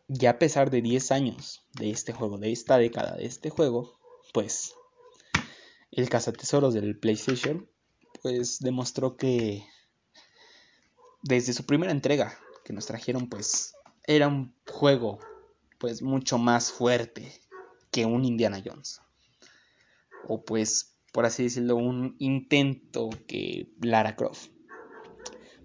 [0.08, 4.00] ya a pesar de 10 años de este juego, de esta década de este juego,
[4.34, 4.74] pues
[5.92, 7.70] el cazatesoros del PlayStation,
[8.22, 9.66] pues demostró que
[11.24, 13.76] desde su primera entrega que nos trajeron, pues
[14.06, 15.20] era un juego
[15.80, 17.32] pues mucho más fuerte
[17.92, 19.02] que un Indiana Jones.
[20.28, 24.50] O pues, por así decirlo, un intento que Lara Croft.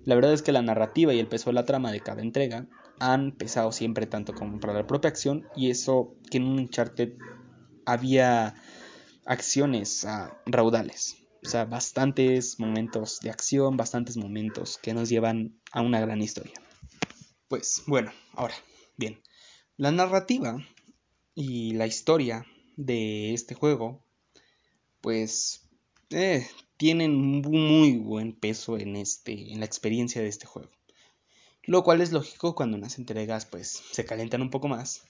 [0.05, 2.69] La verdad es que la narrativa y el peso de la trama de cada entrega
[3.01, 7.15] han pesado siempre tanto como para la propia acción y eso que en un Uncharted
[7.87, 8.55] había
[9.25, 11.17] acciones uh, raudales.
[11.43, 16.53] O sea, bastantes momentos de acción, bastantes momentos que nos llevan a una gran historia.
[17.49, 18.55] Pues bueno, ahora,
[18.97, 19.23] bien,
[19.77, 20.59] la narrativa
[21.35, 22.45] y la historia
[22.77, 24.05] de este juego,
[25.01, 25.69] pues
[26.11, 26.47] eh,
[26.77, 30.71] tienen muy buen peso en, este, en la experiencia de este juego.
[31.65, 35.03] Lo cual es lógico cuando unas entregas pues se calientan un poco más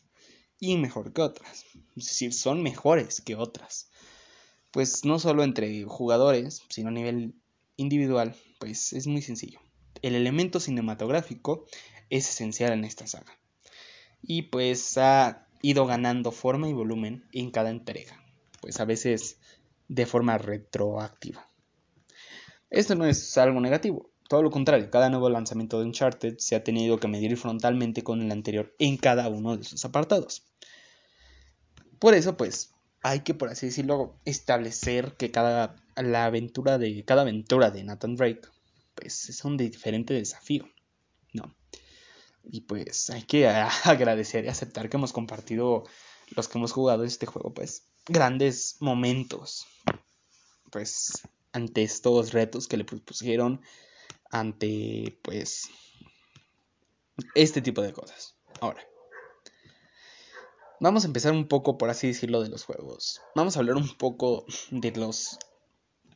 [0.58, 1.64] y mejor que otras.
[1.96, 3.90] Es decir, son mejores que otras.
[4.70, 7.34] Pues no solo entre jugadores, sino a nivel
[7.76, 9.60] individual, pues es muy sencillo.
[10.02, 11.66] El elemento cinematográfico
[12.10, 13.38] es esencial en esta saga.
[14.22, 18.22] Y pues ha ido ganando forma y volumen en cada entrega.
[18.60, 19.38] Pues a veces
[19.88, 21.48] de forma retroactiva.
[22.70, 26.62] Esto no es algo negativo, todo lo contrario, cada nuevo lanzamiento de Uncharted se ha
[26.62, 30.44] tenido que medir frontalmente con el anterior en cada uno de sus apartados.
[31.98, 32.70] Por eso, pues,
[33.02, 38.14] hay que, por así decirlo, establecer que cada la aventura de cada aventura de Nathan
[38.14, 38.42] Drake,
[38.94, 40.70] pues, es un diferente desafío,
[41.32, 41.52] ¿no?
[42.44, 43.48] Y pues hay que
[43.84, 45.82] agradecer y aceptar que hemos compartido
[46.36, 49.66] los que hemos jugado este juego, pues, grandes momentos,
[50.70, 51.20] pues,
[51.50, 53.60] ante estos retos que le pusieron
[54.30, 55.68] ante, pues,
[57.34, 58.36] este tipo de cosas.
[58.60, 58.86] Ahora,
[60.80, 63.20] vamos a empezar un poco, por así decirlo, de los juegos.
[63.34, 65.38] Vamos a hablar un poco de los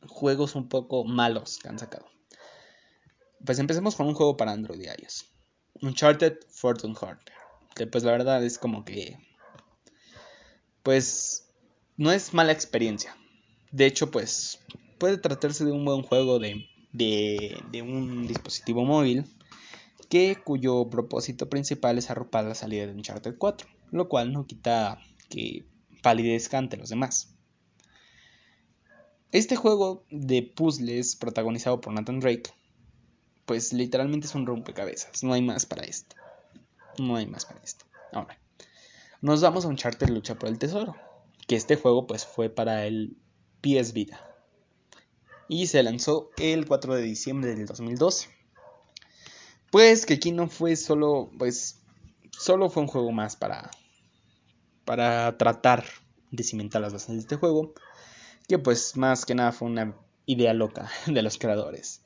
[0.07, 2.05] juegos un poco malos que han sacado.
[3.45, 4.87] Pues empecemos con un juego para Android.
[5.81, 7.35] Uncharted Fortune Hunter.
[7.75, 9.19] Que pues la verdad es como que...
[10.81, 11.49] Pues
[11.97, 13.15] no es mala experiencia.
[13.71, 14.59] De hecho, pues
[14.99, 16.67] puede tratarse de un buen juego de,
[16.97, 19.25] de, un dispositivo móvil
[20.09, 24.99] que cuyo propósito principal es arropar la salida de Uncharted 4, lo cual no quita
[25.29, 25.65] que
[26.01, 27.35] palidezca ante los demás.
[29.31, 32.53] Este juego de puzzles protagonizado por Nathan Drake,
[33.45, 36.15] pues literalmente es un rompecabezas, no hay más para esto.
[36.97, 37.85] No hay más para esto.
[38.13, 38.39] Ahora,
[39.21, 40.95] nos vamos a Uncharted Lucha por el Tesoro,
[41.45, 43.17] que este juego pues fue para el
[43.61, 44.34] PS Vita
[45.47, 48.29] y se lanzó el 4 de diciembre del 2012.
[49.71, 51.81] Pues que aquí no fue solo, pues,
[52.31, 53.69] solo fue un juego más para,
[54.85, 55.85] para tratar
[56.31, 57.73] de cimentar las bases de este juego,
[58.47, 62.01] que pues más que nada fue una idea loca de los creadores,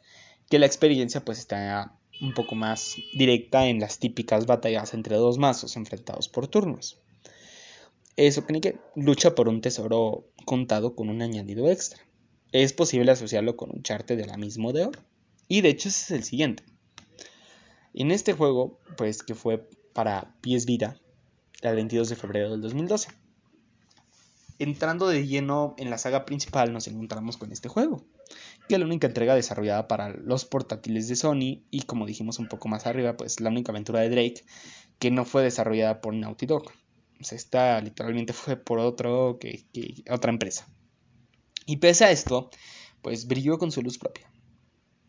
[0.49, 5.37] que la experiencia pues está un poco más directa en las típicas batallas entre dos
[5.37, 6.99] mazos enfrentados por turnos.
[8.17, 12.08] Eso que lucha por un tesoro contado con un añadido extra
[12.51, 14.89] es posible asociarlo con un charte de la misma de.
[15.47, 16.63] Y de hecho ese es el siguiente.
[17.93, 20.99] En este juego, pues que fue para PS Vita,
[21.61, 23.09] el 22 de febrero del 2012.
[24.59, 28.03] Entrando de lleno en la saga principal nos encontramos con este juego,
[28.67, 32.47] que es la única entrega desarrollada para los portátiles de Sony y como dijimos un
[32.47, 34.43] poco más arriba, pues la única aventura de Drake
[34.99, 36.71] que no fue desarrollada por Naughty Dog.
[37.21, 39.65] O sea, esta literalmente fue por otro que
[40.09, 40.67] otra empresa.
[41.69, 42.49] Y pese a esto,
[43.03, 44.27] pues brilló con su luz propia.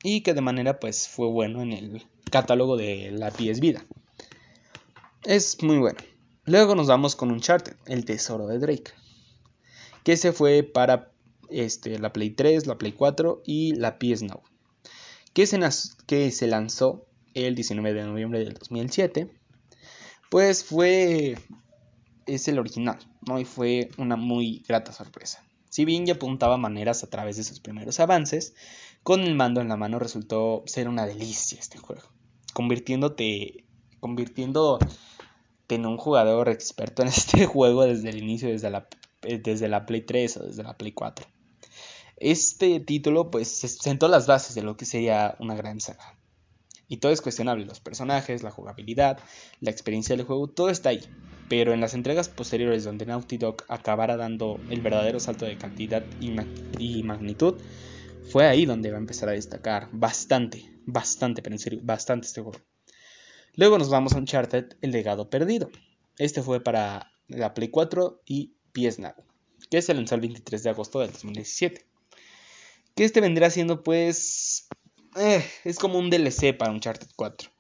[0.03, 3.87] Y que de manera pues fue bueno en el catálogo de la PS Vida.
[5.25, 5.99] Es muy bueno.
[6.45, 8.93] Luego nos vamos con Uncharted, el tesoro de Drake.
[10.05, 11.11] Que se fue para
[11.49, 14.43] este, la Play 3, la Play 4 y la PS Now.
[15.33, 15.59] Que se,
[16.07, 19.31] que se lanzó el 19 de noviembre del 2007.
[20.31, 21.39] Pues fue...
[22.27, 23.41] Es el original, ¿no?
[23.41, 25.43] Y fue una muy grata sorpresa.
[25.71, 28.55] Si bien ya apuntaba maneras a través de sus primeros avances,
[29.03, 32.03] con el mando en la mano resultó ser una delicia este juego,
[32.53, 33.65] convirtiéndote,
[35.69, 38.89] en un jugador experto en este juego desde el inicio, desde la,
[39.23, 41.27] desde la Play 3 o desde la Play 4.
[42.17, 46.19] Este título pues sentó las bases de lo que sería una gran saga.
[46.91, 49.21] Y todo es cuestionable, los personajes, la jugabilidad,
[49.61, 51.01] la experiencia del juego, todo está ahí.
[51.49, 56.05] Pero en las entregas posteriores donde Naughty Dog acabara dando el verdadero salto de cantidad
[56.19, 57.61] y, magnitud,
[58.29, 62.41] fue ahí donde va a empezar a destacar bastante, bastante, pero en serio, bastante este
[62.41, 62.59] juego.
[63.55, 65.71] Luego nos vamos a Uncharted, El legado perdido.
[66.19, 69.15] Este fue para la Play 4 y PS Now,
[69.71, 71.87] que se lanzó el 23 de agosto del 2017.
[72.97, 74.67] Que este vendría siendo pues
[75.17, 77.51] eh, es como un DLC para Uncharted 4.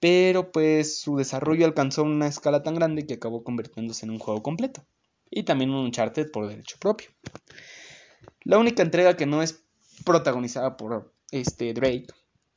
[0.00, 4.42] Pero pues su desarrollo alcanzó una escala tan grande que acabó convirtiéndose en un juego
[4.42, 4.84] completo.
[5.30, 7.10] Y también un Uncharted por derecho propio.
[8.42, 9.64] La única entrega que no es
[10.04, 12.06] protagonizada por este Drake,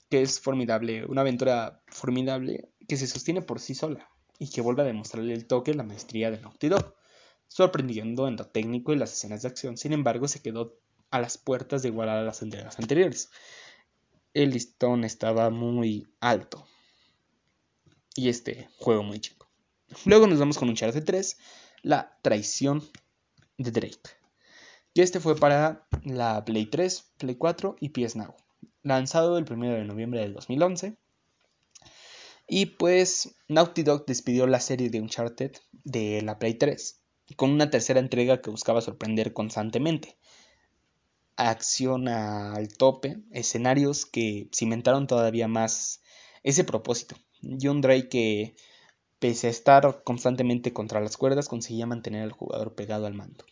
[0.10, 4.84] que es formidable, una aventura formidable que se sostiene por sí sola y que vuelve
[4.84, 6.96] a demostrarle el toque y la maestría de Naughty Dog,
[7.48, 9.78] sorprendiendo en lo técnico y las escenas de acción.
[9.78, 10.78] Sin embargo, se quedó
[11.10, 13.30] a las puertas de igualar a las entregas anteriores
[14.34, 16.66] el listón estaba muy alto.
[18.16, 19.48] Y este juego muy chico.
[20.06, 21.38] Luego nos vamos con un Uncharted 3,
[21.82, 22.84] La traición
[23.58, 24.00] de Drake.
[24.94, 28.36] Y este fue para la Play 3, Play 4 y PS Now.
[28.84, 30.98] Lanzado el 1 de noviembre del 2011.
[32.48, 37.02] Y pues Naughty Dog despidió la serie de Uncharted de la Play 3
[37.36, 40.18] con una tercera entrega que buscaba sorprender constantemente.
[41.36, 46.02] Acción al tope, escenarios que cimentaron todavía más
[46.44, 47.16] ese propósito.
[47.62, 48.56] John Drake que
[49.20, 53.46] pese a estar constantemente contra las cuerdas conseguía mantener al jugador pegado al mando.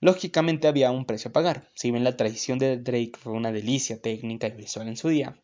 [0.00, 1.68] Lógicamente había un precio a pagar.
[1.74, 5.40] Si bien la traición de Drake fue una delicia técnica y visual en su día,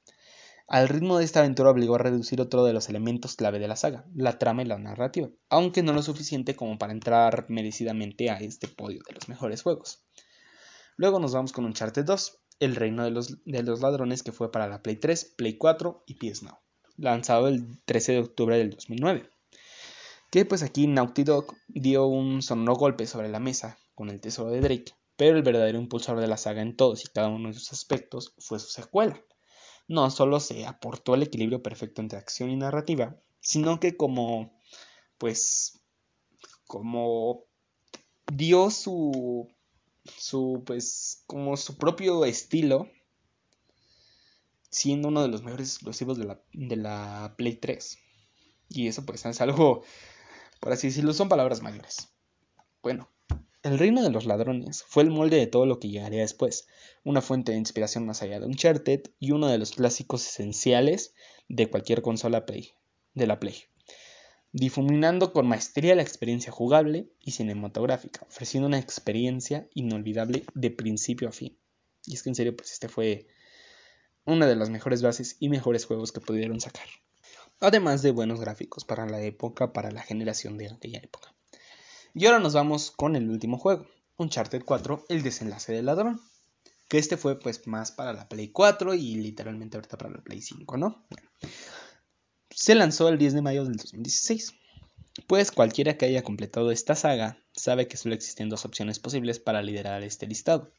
[0.66, 3.76] al ritmo de esta aventura obligó a reducir otro de los elementos clave de la
[3.76, 8.36] saga, la trama y la narrativa, aunque no lo suficiente como para entrar merecidamente a
[8.36, 10.04] este podio de los mejores juegos.
[10.96, 14.52] Luego nos vamos con Uncharted 2, El Reino de los, de los Ladrones, que fue
[14.52, 16.58] para la Play 3, Play 4 y PS Now,
[16.96, 19.30] lanzado el 13 de octubre del 2009.
[20.30, 24.50] Que pues aquí Naughty Dog dio un sonoro golpe sobre la mesa con el tesoro
[24.50, 27.54] de Drake, pero el verdadero impulsor de la saga en todos y cada uno de
[27.54, 29.20] sus aspectos fue su secuela
[29.88, 34.58] no solo se aportó el equilibrio perfecto entre acción y narrativa, sino que como,
[35.18, 35.80] pues,
[36.66, 37.44] como
[38.32, 39.48] dio su,
[40.04, 42.88] su, pues, como su propio estilo,
[44.70, 47.98] siendo uno de los mejores explosivos de la, de la Play 3.
[48.68, 49.82] Y eso pues es algo,
[50.60, 52.08] por así decirlo, son palabras mayores.
[52.82, 53.08] Bueno,
[53.62, 56.66] el reino de los ladrones fue el molde de todo lo que llegaría después,
[57.04, 61.14] una fuente de inspiración más allá de Uncharted y uno de los clásicos esenciales
[61.48, 62.72] de cualquier consola Play,
[63.14, 63.64] de la Play,
[64.54, 71.32] difuminando con maestría la experiencia jugable y cinematográfica, ofreciendo una experiencia inolvidable de principio a
[71.32, 71.58] fin.
[72.06, 73.26] Y es que en serio, pues este fue
[74.24, 76.86] una de las mejores bases y mejores juegos que pudieron sacar.
[77.58, 81.34] Además de buenos gráficos para la época, para la generación de aquella época.
[82.14, 83.88] Y ahora nos vamos con el último juego,
[84.18, 86.20] Uncharted 4, el desenlace del ladrón.
[86.88, 90.40] Que este fue pues más para la Play 4 y literalmente ahorita para la Play
[90.40, 91.04] 5, ¿no?
[91.10, 91.28] Bueno,
[92.54, 94.54] se lanzó el 10 de mayo del 2016.
[95.26, 99.62] Pues cualquiera que haya completado esta saga sabe que solo existen dos opciones posibles para
[99.62, 100.72] liderar este listado.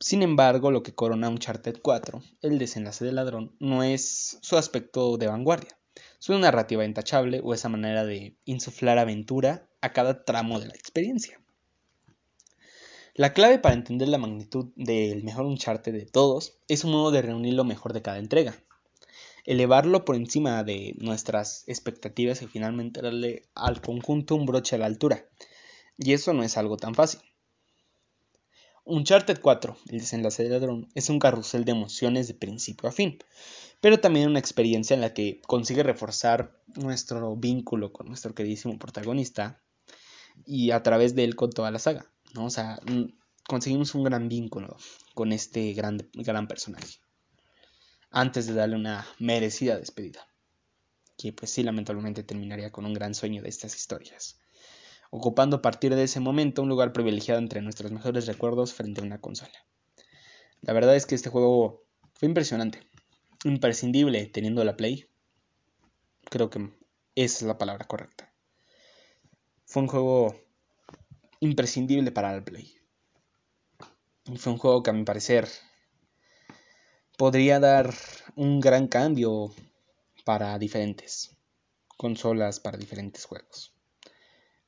[0.00, 5.16] Sin embargo, lo que corona Uncharted 4, el desenlace del ladrón, no es su aspecto
[5.16, 5.76] de vanguardia,
[6.18, 11.40] su narrativa intachable o esa manera de insuflar aventura a cada tramo de la experiencia.
[13.14, 17.22] La clave para entender la magnitud del mejor Uncharted de todos es un modo de
[17.22, 18.54] reunir lo mejor de cada entrega,
[19.48, 24.84] elevarlo por encima de nuestras expectativas y finalmente darle al conjunto un broche a la
[24.84, 25.24] altura.
[25.96, 27.20] Y eso no es algo tan fácil.
[28.84, 33.18] Uncharted 4, el desenlace del ladrón, es un carrusel de emociones de principio a fin,
[33.80, 39.62] pero también una experiencia en la que consigue reforzar nuestro vínculo con nuestro queridísimo protagonista
[40.44, 42.44] y a través de él con toda la saga, ¿no?
[42.44, 43.14] O sea, mm,
[43.46, 44.76] conseguimos un gran vínculo
[45.14, 46.98] con este gran, gran personaje
[48.10, 50.26] antes de darle una merecida despedida,
[51.16, 54.40] que pues sí lamentablemente terminaría con un gran sueño de estas historias,
[55.10, 59.04] ocupando a partir de ese momento un lugar privilegiado entre nuestros mejores recuerdos frente a
[59.04, 59.66] una consola.
[60.62, 61.84] La verdad es que este juego
[62.14, 62.80] fue impresionante,
[63.44, 65.08] imprescindible teniendo la Play.
[66.30, 66.70] Creo que
[67.14, 68.32] esa es la palabra correcta.
[69.64, 70.34] Fue un juego
[71.40, 72.74] imprescindible para la Play.
[74.36, 75.48] Fue un juego que a mi parecer
[77.18, 77.92] podría dar
[78.36, 79.52] un gran cambio
[80.24, 81.36] para diferentes
[81.96, 83.74] consolas, para diferentes juegos.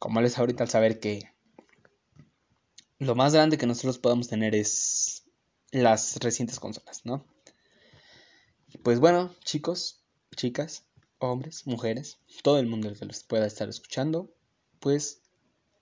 [0.01, 1.32] Como les ahorita al saber que
[2.98, 5.22] lo más grande que nosotros podamos tener es
[5.70, 7.24] las recientes consolas, ¿no?
[8.82, 10.03] Pues bueno, chicos,
[10.34, 10.84] chicas,
[11.20, 14.34] hombres, mujeres, todo el mundo que los pueda estar escuchando,
[14.80, 15.22] pues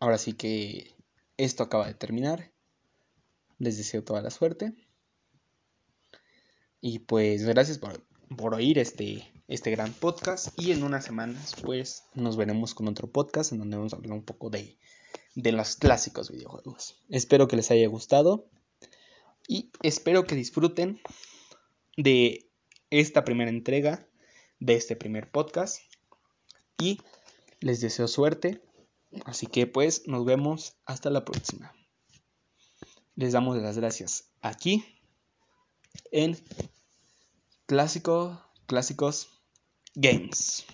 [0.00, 0.94] ahora sí que
[1.38, 2.52] esto acaba de terminar.
[3.58, 4.87] Les deseo toda la suerte.
[6.80, 10.48] Y pues gracias por, oír este, este gran podcast.
[10.56, 14.12] Y en unas semanas, pues nos veremos con otro podcast en donde vamos a hablar
[14.12, 14.78] un poco de,
[15.34, 17.02] de los clásicos videojuegos.
[17.08, 18.48] Espero que les haya gustado.
[19.48, 21.00] Y espero que disfruten
[21.96, 22.50] de
[22.90, 24.06] esta primera entrega
[24.60, 25.80] de este primer podcast
[26.78, 27.00] y
[27.60, 28.62] les deseo suerte.
[29.24, 31.72] Así que pues nos vemos hasta la próxima.
[33.16, 34.97] Les damos las gracias aquí
[36.10, 36.36] en
[37.66, 39.28] Clásico, Clásicos
[39.94, 40.64] Games.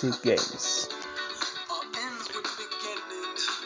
[0.00, 0.73] Classic Games.